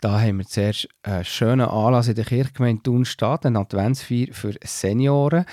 Da 0.01 0.19
haben 0.19 0.39
wir 0.39 0.47
zuerst 0.47 0.89
einen 1.03 1.27
schönen 1.27 1.69
Anlass 1.69 2.09
in 2.09 2.15
der 2.15 2.25
Kirchgemeinde 2.25 2.83
Thunstadt, 2.83 3.45
eine 3.45 3.59
Adventsfeier 3.59 4.29
für 4.33 4.55
Senioren. 4.65 5.45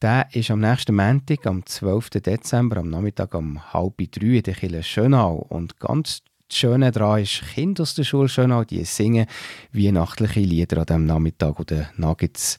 Der 0.00 0.28
ist 0.32 0.50
am 0.50 0.60
nächsten 0.60 0.96
Montag, 0.96 1.46
am 1.46 1.66
12. 1.66 2.08
Dezember, 2.10 2.78
am 2.78 2.88
Nachmittag 2.88 3.34
um 3.34 3.72
halb 3.74 3.98
drei 3.98 4.26
in 4.26 4.42
der 4.42 4.54
Kirche 4.54 4.82
Schönau. 4.82 5.44
Und 5.46 5.78
ganz 5.78 6.22
das 6.48 6.56
Schöne 6.56 6.90
daran 6.90 7.20
ist, 7.20 7.42
Kinder 7.54 7.82
aus 7.82 7.94
der 7.94 8.04
Schule 8.04 8.30
Schönau, 8.30 8.64
die 8.64 8.82
singen 8.84 9.26
weihnachtliche 9.72 10.40
Lieder 10.40 10.78
an 10.78 10.86
diesem 10.86 11.06
Nachmittag. 11.06 11.58
Und 11.58 11.70
dann 11.70 12.16
gibt 12.16 12.38
es 12.38 12.58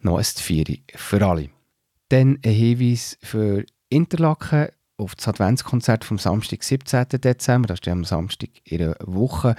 noch 0.00 0.18
ein 0.18 0.24
Vieri 0.24 0.82
für 0.94 1.26
alle. 1.26 1.48
Dann 2.10 2.38
ein 2.44 2.52
Hinweis 2.52 3.16
für 3.22 3.64
Interlaken 3.88 4.68
auf 4.98 5.14
das 5.14 5.26
Adventskonzert 5.26 6.04
vom 6.04 6.18
Samstag, 6.18 6.62
17. 6.62 7.06
Dezember. 7.08 7.68
Das 7.68 7.80
ist 7.80 7.88
am 7.88 8.04
Samstag 8.04 8.50
in 8.64 8.82
einer 8.82 8.96
Woche. 9.00 9.56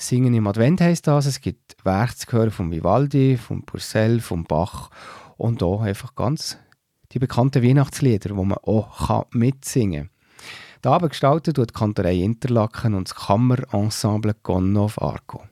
Singen 0.00 0.32
im 0.32 0.46
Advent 0.46 0.80
heisst 0.80 1.08
das. 1.08 1.26
Es 1.26 1.40
gibt 1.40 1.76
Werke 1.84 2.14
zu 2.14 2.50
von 2.50 2.70
Vivaldi, 2.70 3.36
von 3.36 3.64
Purcell, 3.64 4.20
von 4.20 4.44
Bach 4.44 4.90
und 5.36 5.60
auch 5.62 5.82
einfach 5.82 6.14
ganz 6.14 6.56
die 7.10 7.18
bekannten 7.18 7.64
Weihnachtslieder, 7.64 8.28
die 8.28 8.34
man 8.34 8.58
auch 8.58 9.08
kann 9.08 9.24
mitsingen 9.32 10.04
kann. 10.04 10.10
Die 10.84 10.88
Abend 10.88 11.10
gestaltet 11.10 11.56
tut 11.56 11.70
die 11.70 11.74
Kantorei 11.74 12.14
Interlaken 12.14 12.94
und 12.94 13.08
das 13.08 13.16
Kammerensemble 13.16 14.36
Gonov 14.44 15.02
Arco. 15.02 15.42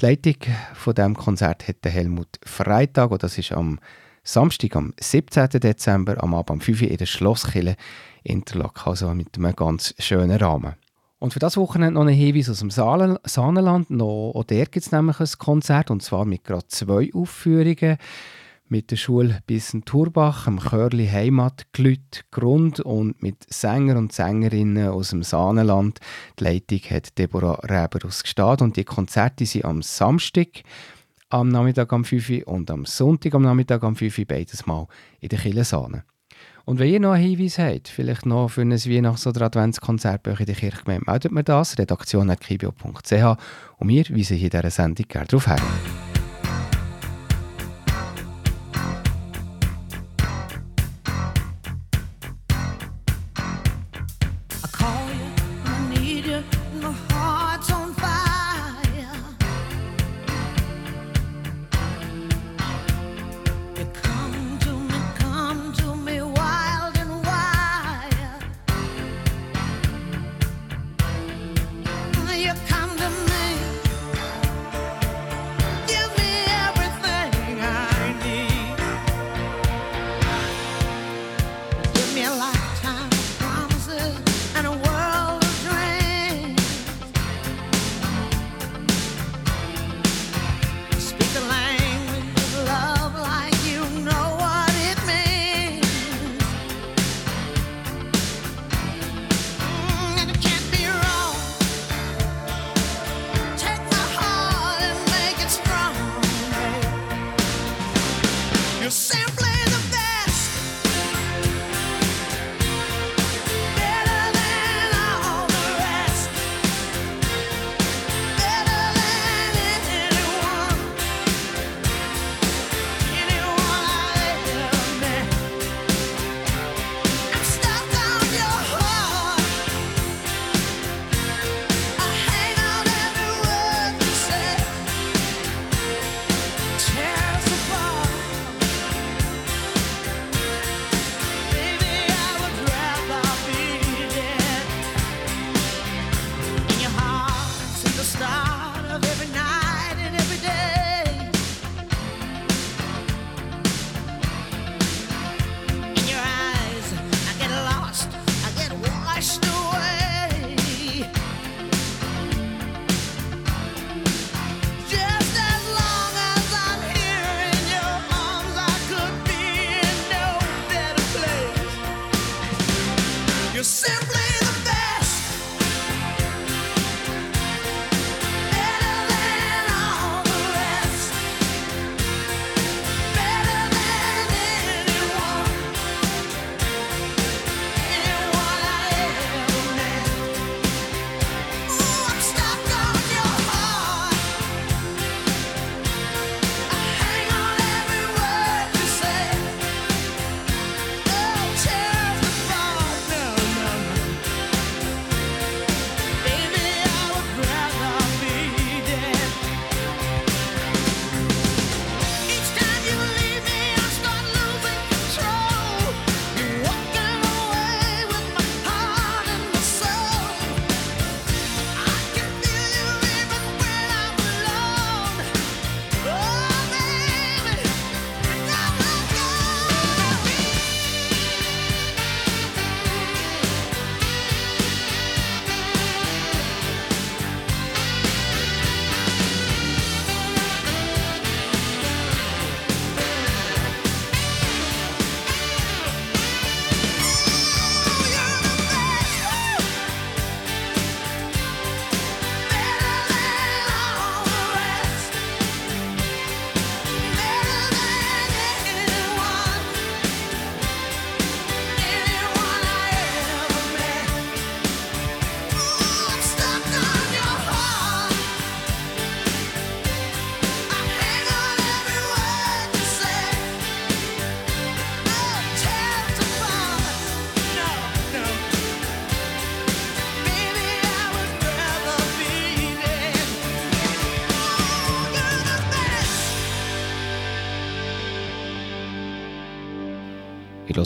Die 0.00 0.04
Leitung 0.04 0.36
von 0.74 0.94
diesem 0.94 1.16
Konzert 1.16 1.66
hat 1.66 1.76
Helmut 1.84 2.38
Freitag 2.44 3.10
und 3.10 3.22
das 3.22 3.38
ist 3.38 3.52
am 3.52 3.78
Samstag, 4.22 4.76
am 4.76 4.92
17. 5.00 5.48
Dezember, 5.60 6.22
am 6.22 6.34
Abend 6.34 6.50
um 6.50 6.60
5 6.60 6.82
Uhr 6.82 6.88
in 6.88 6.98
der 6.98 7.06
Schlosskille 7.06 7.76
Interlaken, 8.22 8.90
also 8.90 9.14
mit 9.14 9.38
einem 9.38 9.56
ganz 9.56 9.94
schönen 9.98 10.36
Rahmen. 10.36 10.74
Und 11.18 11.32
für 11.32 11.40
das 11.40 11.56
Wochenende 11.56 11.94
noch 11.94 12.06
ein 12.06 12.14
Hinweis 12.14 12.48
aus 12.48 12.60
dem 12.60 12.70
Saanenland. 12.70 13.90
Auch 14.00 14.44
der 14.44 14.66
gibt 14.66 14.86
es 14.86 14.92
nämlich 14.92 15.18
ein 15.18 15.28
Konzert, 15.38 15.90
und 15.90 16.02
zwar 16.02 16.24
mit 16.24 16.44
gerade 16.44 16.66
zwei 16.68 17.10
Aufführungen. 17.12 17.98
Mit 18.70 18.90
der 18.90 18.96
Schule 18.96 19.40
Bissen-Turbach, 19.46 20.44
dem 20.44 20.60
Chörli 20.60 21.08
Heimat, 21.08 21.72
Glüt, 21.72 22.26
Grund 22.30 22.80
und 22.80 23.22
mit 23.22 23.46
Sänger 23.48 23.96
und 23.96 24.12
Sängerinnen 24.12 24.90
aus 24.90 25.10
dem 25.10 25.22
Saanenland. 25.22 26.00
Die 26.38 26.44
Leitung 26.44 26.80
hat 26.90 27.16
Deborah 27.16 27.60
Reber 27.64 28.06
aus 28.06 28.22
Gstaad 28.22 28.60
und 28.60 28.76
die 28.76 28.84
Konzerte 28.84 29.46
sind 29.46 29.64
am 29.64 29.80
Samstag 29.80 30.48
am 31.30 31.48
Nachmittag 31.48 31.92
am 31.92 32.04
5 32.04 32.30
Uhr 32.30 32.48
und 32.48 32.70
am 32.70 32.84
Sonntag 32.84 33.34
am 33.34 33.42
Nachmittag 33.42 33.82
am 33.84 33.96
5 33.96 34.18
Uhr 34.18 34.24
beides 34.26 34.66
mal 34.66 34.86
in 35.20 35.30
der 35.30 35.38
Kille 35.38 35.64
Sahne. 35.64 36.04
Und 36.68 36.78
wenn 36.78 36.92
ihr 36.92 37.00
noch 37.00 37.12
einen 37.12 37.24
Hinweis 37.24 37.58
habt, 37.58 37.88
vielleicht 37.88 38.26
noch 38.26 38.50
für 38.50 38.60
ein 38.60 38.72
Weihnachts- 38.72 39.26
oder 39.26 39.46
Adventskonzert 39.46 40.22
bei 40.22 40.32
euch 40.32 40.40
in 40.40 40.46
der 40.46 40.54
Kirchgemeinde, 40.54 41.02
meldet 41.06 41.32
mir 41.32 41.42
das, 41.42 41.78
redaktion.kibio.ch 41.78 43.12
und 43.78 43.88
wir 43.88 44.04
weisen 44.10 44.36
hier 44.36 44.52
in 44.52 44.60
dieser 44.60 44.70
Sendung 44.70 45.06
gerne 45.08 45.28
darauf 45.28 45.46
hin. 45.46 46.07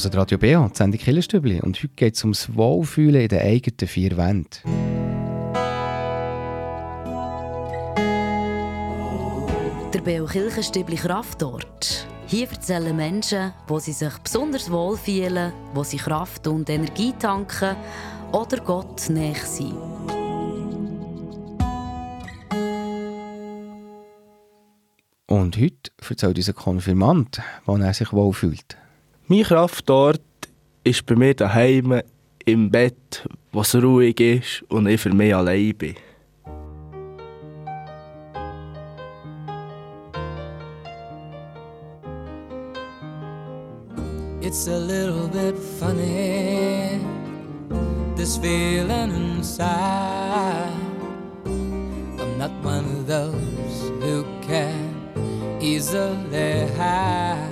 hören 0.05 0.15
Radio 0.15 0.39
BA, 0.39 0.69
die 0.69 0.77
Sendung 0.77 1.01
Killerstübli. 1.01 1.61
Und 1.61 1.77
heute 1.77 1.95
geht 1.95 2.17
es 2.17 2.25
ums 2.25 2.55
Wohlfühlen 2.55 3.23
in 3.23 3.29
den 3.29 3.41
eigenen 3.41 3.89
vier 3.89 4.17
Wänden. 4.17 4.49
Der 9.93 10.01
BO 10.01 10.27
Kirchenstübli 10.27 10.97
Kraftort. 10.97 12.07
Hier 12.27 12.49
erzählen 12.49 12.97
Menschen, 12.97 13.53
wo 13.67 13.79
sie 13.79 13.93
sich 13.93 14.17
besonders 14.19 14.71
wohlfühlen, 14.71 15.53
wo 15.75 15.85
sie 15.85 15.99
Kraft 15.99 16.47
und 16.47 16.69
Energie 16.71 17.13
tanken 17.19 17.77
oder 18.33 18.59
Gott 18.59 19.09
näher 19.09 19.35
sind. 19.37 19.75
Und 25.27 25.57
heute 25.57 25.93
erzählt 26.09 26.37
unser 26.37 26.53
Konfirmant, 26.55 27.41
wann 27.67 27.83
er 27.83 27.95
sich 27.95 28.13
wohlfühlt. 28.13 28.77
Meine 29.29 29.45
Kraft 29.45 29.89
dort 29.89 30.21
ist 30.85 31.07
bei 31.07 31.15
mir 31.15 31.35
daheim 31.35 32.03
im 32.45 32.71
Bett, 32.71 33.25
wo 33.53 33.61
es 33.61 33.75
ruhig 33.75 34.19
ist 34.21 34.65
und 34.69 34.87
ich 34.87 35.01
für 35.01 35.15
mich 35.15 35.35
allein 35.35 35.75
bin. 35.75 35.95
It's 44.41 44.67
a 44.67 44.77
little 44.77 45.29
bit 45.29 45.57
funny, 45.79 47.01
this 48.17 48.37
feeling 48.37 49.15
inside. 49.15 50.69
I'm 51.47 52.39
not 52.39 52.51
one 52.63 52.85
of 52.85 53.07
those 53.07 53.91
who 54.01 54.25
can 54.43 55.59
easily 55.61 56.67
hide. 56.77 57.52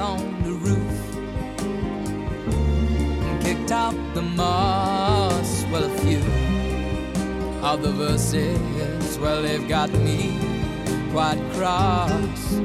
on 0.00 0.42
the 0.42 0.52
roof 0.52 1.16
and 3.22 3.42
kicked 3.42 3.70
out 3.70 3.94
the 4.14 4.22
moss. 4.22 5.64
Well, 5.70 5.84
a 5.84 5.98
few 5.98 6.22
of 7.62 7.82
the 7.82 7.92
verses, 7.92 9.18
well, 9.18 9.42
they've 9.42 9.68
got 9.68 9.90
me 9.92 10.38
quite 11.12 11.40
cross. 11.52 12.60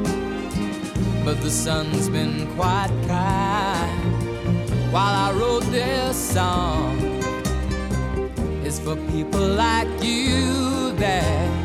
But 1.26 1.42
the 1.42 1.50
sun's 1.50 2.08
been 2.10 2.48
quite 2.56 2.92
kind 3.08 4.94
while 4.94 5.16
I 5.26 5.32
wrote 5.38 5.66
this 5.72 6.16
song. 6.16 6.98
It's 8.64 8.80
for 8.80 8.96
people 9.12 9.46
like 9.46 9.90
you 10.02 10.94
that 10.94 11.65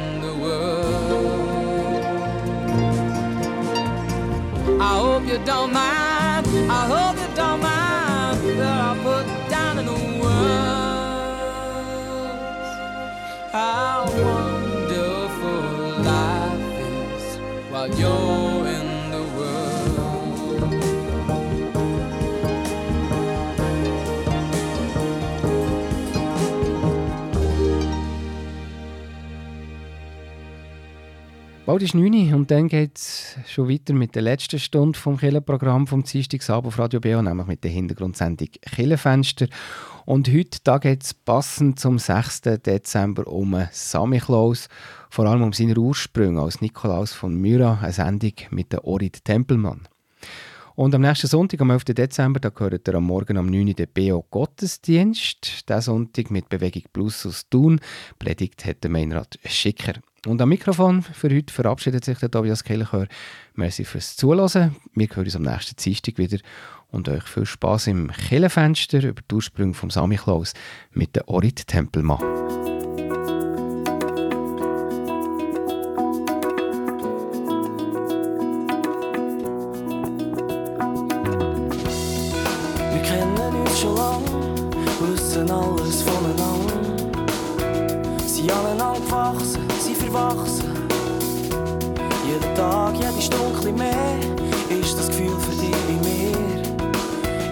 you 5.31 5.37
don't 5.45 5.71
mind. 5.71 5.90
Bald 31.71 31.83
ist 31.83 31.95
9 31.95 32.13
Uhr 32.13 32.35
und 32.35 32.51
dann 32.51 32.67
geht 32.67 32.97
es 32.97 33.37
schon 33.47 33.69
weiter 33.69 33.93
mit 33.93 34.13
der 34.13 34.23
letzten 34.23 34.59
Stunde 34.59 34.99
vom 34.99 35.15
Killenprogramm 35.15 35.87
vom 35.87 36.03
Dienstagsabend 36.03 36.67
auf 36.67 36.77
Radio 36.77 36.99
BO, 36.99 37.21
nämlich 37.21 37.47
mit 37.47 37.63
der 37.63 37.71
Hintergrundsendung 37.71 38.49
Killenfenster. 38.61 39.47
Und 40.03 40.27
heute 40.27 40.59
da 40.65 40.79
geht 40.79 41.03
es 41.03 41.13
passend 41.13 41.79
zum 41.79 41.97
6. 41.97 42.41
Dezember 42.65 43.25
um 43.25 43.55
Sammy 43.71 44.19
Klaus, 44.19 44.67
vor 45.09 45.25
allem 45.27 45.43
um 45.43 45.53
seine 45.53 45.77
Ursprünge 45.77 46.41
als 46.41 46.59
Nikolaus 46.59 47.13
von 47.13 47.35
Myra, 47.35 47.79
eine 47.81 47.93
Sendung 47.93 48.33
mit 48.49 48.73
der 48.73 48.83
Orit 48.83 49.23
Tempelmann. 49.23 49.87
Und 50.75 50.93
am 50.93 51.03
nächsten 51.03 51.27
Sonntag, 51.27 51.61
am 51.61 51.69
11. 51.69 51.85
Dezember, 51.85 52.41
da 52.41 52.49
gehört 52.49 52.85
er 52.85 52.95
am 52.95 53.05
Morgen 53.05 53.37
um 53.37 53.45
9 53.45 53.67
Uhr 53.69 53.73
den 53.75 53.87
BO 53.93 54.25
Gottesdienst. 54.29 55.69
Der 55.69 55.81
Sonntag 55.81 56.31
mit 56.31 56.49
Bewegung 56.49 56.83
Plus 56.91 57.25
aus 57.25 57.47
Thun. 57.49 57.79
Predigt 58.19 58.65
hat 58.65 58.83
der 58.83 58.91
Meinrad 58.91 59.39
Schicker. 59.45 59.93
Und 60.27 60.39
am 60.39 60.49
Mikrofon 60.49 61.01
für 61.01 61.35
heute 61.35 61.51
verabschiedet 61.51 62.05
sich 62.05 62.19
der 62.19 62.29
Tobias 62.29 62.63
Kelchör. 62.63 63.07
Merci 63.55 63.83
fürs 63.83 64.15
Zuhören. 64.15 64.75
Wir 64.93 65.07
hören 65.07 65.25
uns 65.25 65.35
am 65.35 65.41
nächsten 65.41 65.75
Dienstag 65.75 66.19
wieder 66.19 66.37
und 66.91 67.09
euch 67.09 67.23
viel 67.23 67.45
Spaß 67.45 67.87
im 67.87 68.11
Killenfenster 68.11 69.03
über 69.03 69.21
die 69.29 69.35
Ursprünge 69.35 69.73
vom 69.73 69.89
Samichlaus 69.89 70.53
mit 70.91 71.15
der 71.15 71.27
Orit 71.27 71.65
Tempelmann. 71.67 72.19
uns 83.71 83.79
schon 83.79 83.95
lang, 83.95 84.23
wissen 84.99 85.49
alles 85.49 86.03
voneinander. 86.03 87.07
Sie 88.25 88.51
aneinander 88.51 88.99
gewachsen, 88.99 89.70
sie 90.11 90.17
verwachsen. 90.17 90.87
Jeden 92.25 92.55
Tag, 92.55 92.95
jede 92.95 93.21
Stunde 93.21 93.71
mehr, 93.71 94.19
ist 94.69 94.97
das 94.97 95.07
Gefühl 95.07 95.37
für 95.39 95.51
dich 95.51 95.75
wie 95.87 95.99
mir. 96.09 96.37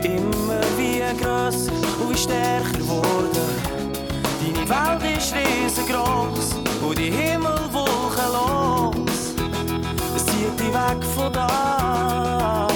Immer 0.03 0.61
wie 0.77 0.99
grösser 1.21 1.71
und 2.01 2.13
wie 2.13 2.17
stärker 2.17 2.77
geworden. 2.77 3.29
Deine 4.41 4.69
Welt 4.69 5.17
ist 5.17 5.33
riesengroß 5.33 6.55
und 6.87 6.97
die 6.97 7.11
Himmel 7.11 7.59
wolkenlos. 7.71 9.33
Es 10.15 10.25
zieht 10.25 10.59
dich 10.59 10.73
weg 10.73 11.03
von 11.15 11.31
da. 11.33 12.67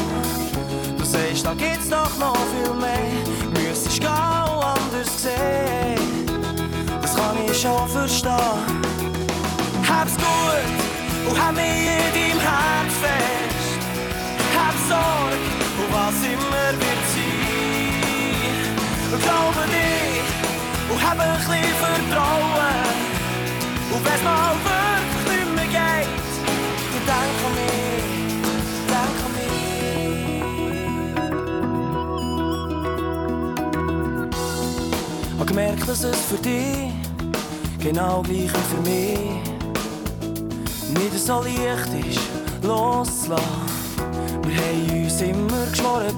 Du 0.97 1.03
sagst, 1.03 1.45
da 1.45 1.53
gibt's 1.53 1.89
doch 1.89 2.17
noch 2.19 2.37
viel 2.51 2.73
mehr. 2.75 3.67
Müsstest 3.67 4.01
und 4.01 4.07
anders 4.07 5.23
sehen. 5.23 6.25
Das 7.01 7.15
kann 7.15 7.35
ich 7.47 7.59
schon 7.59 7.87
verstehen. 7.87 9.02
Gut 10.23 10.67
und 11.29 11.35
hab 11.41 11.53
mich 11.55 11.63
in 11.63 12.09
deinem 12.15 12.41
Herz 12.47 12.93
fest. 13.03 13.79
Hab 14.57 14.75
Sorge 14.89 15.37
und 15.79 15.89
was 15.93 16.17
immer 16.33 16.69
wird 16.81 17.03
sein. 17.13 17.53
Und 19.13 19.21
glaube 19.21 19.63
dich 19.75 20.27
und 20.91 20.99
hab 21.05 21.17
ein 21.19 21.27
bisschen 21.37 21.73
Vertrauen. 21.83 22.87
Und 23.91 24.01
wenn's 24.05 24.23
mal 24.23 24.55
wirklich 24.65 25.27
nicht 25.29 25.51
mehr 25.55 25.69
geht, 25.77 26.09
dann 26.93 27.05
denk 27.09 27.37
an 27.47 27.53
mich, 27.59 28.05
denk 28.91 29.17
an 29.25 29.31
mich. 29.37 29.53
Hab 35.39 35.47
gemerkt, 35.47 35.85
dass 35.87 36.01
es 36.03 36.19
für 36.21 36.37
dich 36.37 36.91
genau 37.79 38.21
gleich 38.23 38.37
wie 38.37 38.47
für 38.47 38.81
mich 38.89 39.52
nicht 40.93 41.19
so 41.19 41.41
leicht 41.41 41.93
ist, 42.07 42.19
loszulassen. 42.61 43.45
Wir 44.45 44.55
haben 44.57 45.03
uns 45.03 45.21
immer 45.21 45.65
geschworen, 45.69 46.15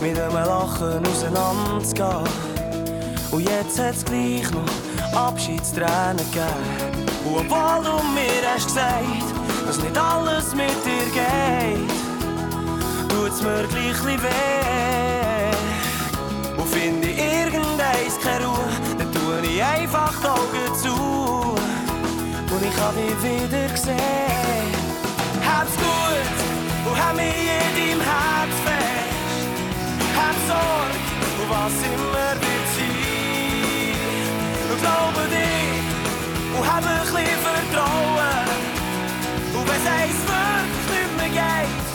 mit 0.00 0.18
einem 0.18 0.34
Lachen 0.34 1.06
auseinanderzugehen. 1.06 2.28
Und 3.30 3.48
jetzt 3.48 3.78
hat's 3.78 4.04
gleich 4.04 4.50
noch 4.50 5.18
Abschiedstränen 5.18 6.16
gegeben. 6.16 7.08
Und 7.24 7.36
obwohl 7.36 7.84
du 7.84 8.02
mir 8.14 8.42
hast 8.54 8.66
gesagt, 8.66 9.04
dass 9.66 9.78
nicht 9.82 9.98
alles 9.98 10.54
mit 10.54 10.70
dir 10.84 11.06
geht, 11.12 11.90
tut's 13.08 13.42
mir 13.42 13.66
gleich 13.68 14.22
weh. 14.22 14.28
Und 16.56 16.68
finde 16.68 17.08
ich 17.08 17.18
irgendeins 17.18 18.18
keine 18.22 18.46
Ruhe, 18.46 18.68
dann 18.98 19.12
tue 19.12 19.40
ich 19.50 19.62
einfach 19.62 20.14
die 20.20 20.26
Augen 20.26 20.67
ich 22.68 22.80
hab 22.80 22.94
dich 22.94 23.22
wieder 23.22 23.68
gesehen. 23.68 24.68
Hab's 25.46 25.74
gut 25.76 26.38
und 26.86 26.96
hab 27.02 27.14
mich 27.16 27.24
in 27.24 27.70
deinem 27.76 28.00
Herz 28.00 28.54
fest. 28.66 29.48
Hab 30.18 30.36
Sorge 30.48 30.98
und 31.40 31.48
was 31.50 31.76
immer 31.88 32.30
wird 32.42 32.66
sein. 32.76 33.98
Und 34.70 34.78
glaube 34.80 35.22
dich 35.34 35.86
und 36.56 36.64
hab 36.66 36.84
ein 36.84 37.00
bisschen 37.00 37.38
Vertrauen. 37.46 38.48
Und 39.54 39.64
wenn's 39.68 39.88
eins 39.98 40.20
wirklich 40.28 40.88
nicht 40.92 41.12
mehr 41.16 41.32
geht, 41.40 41.87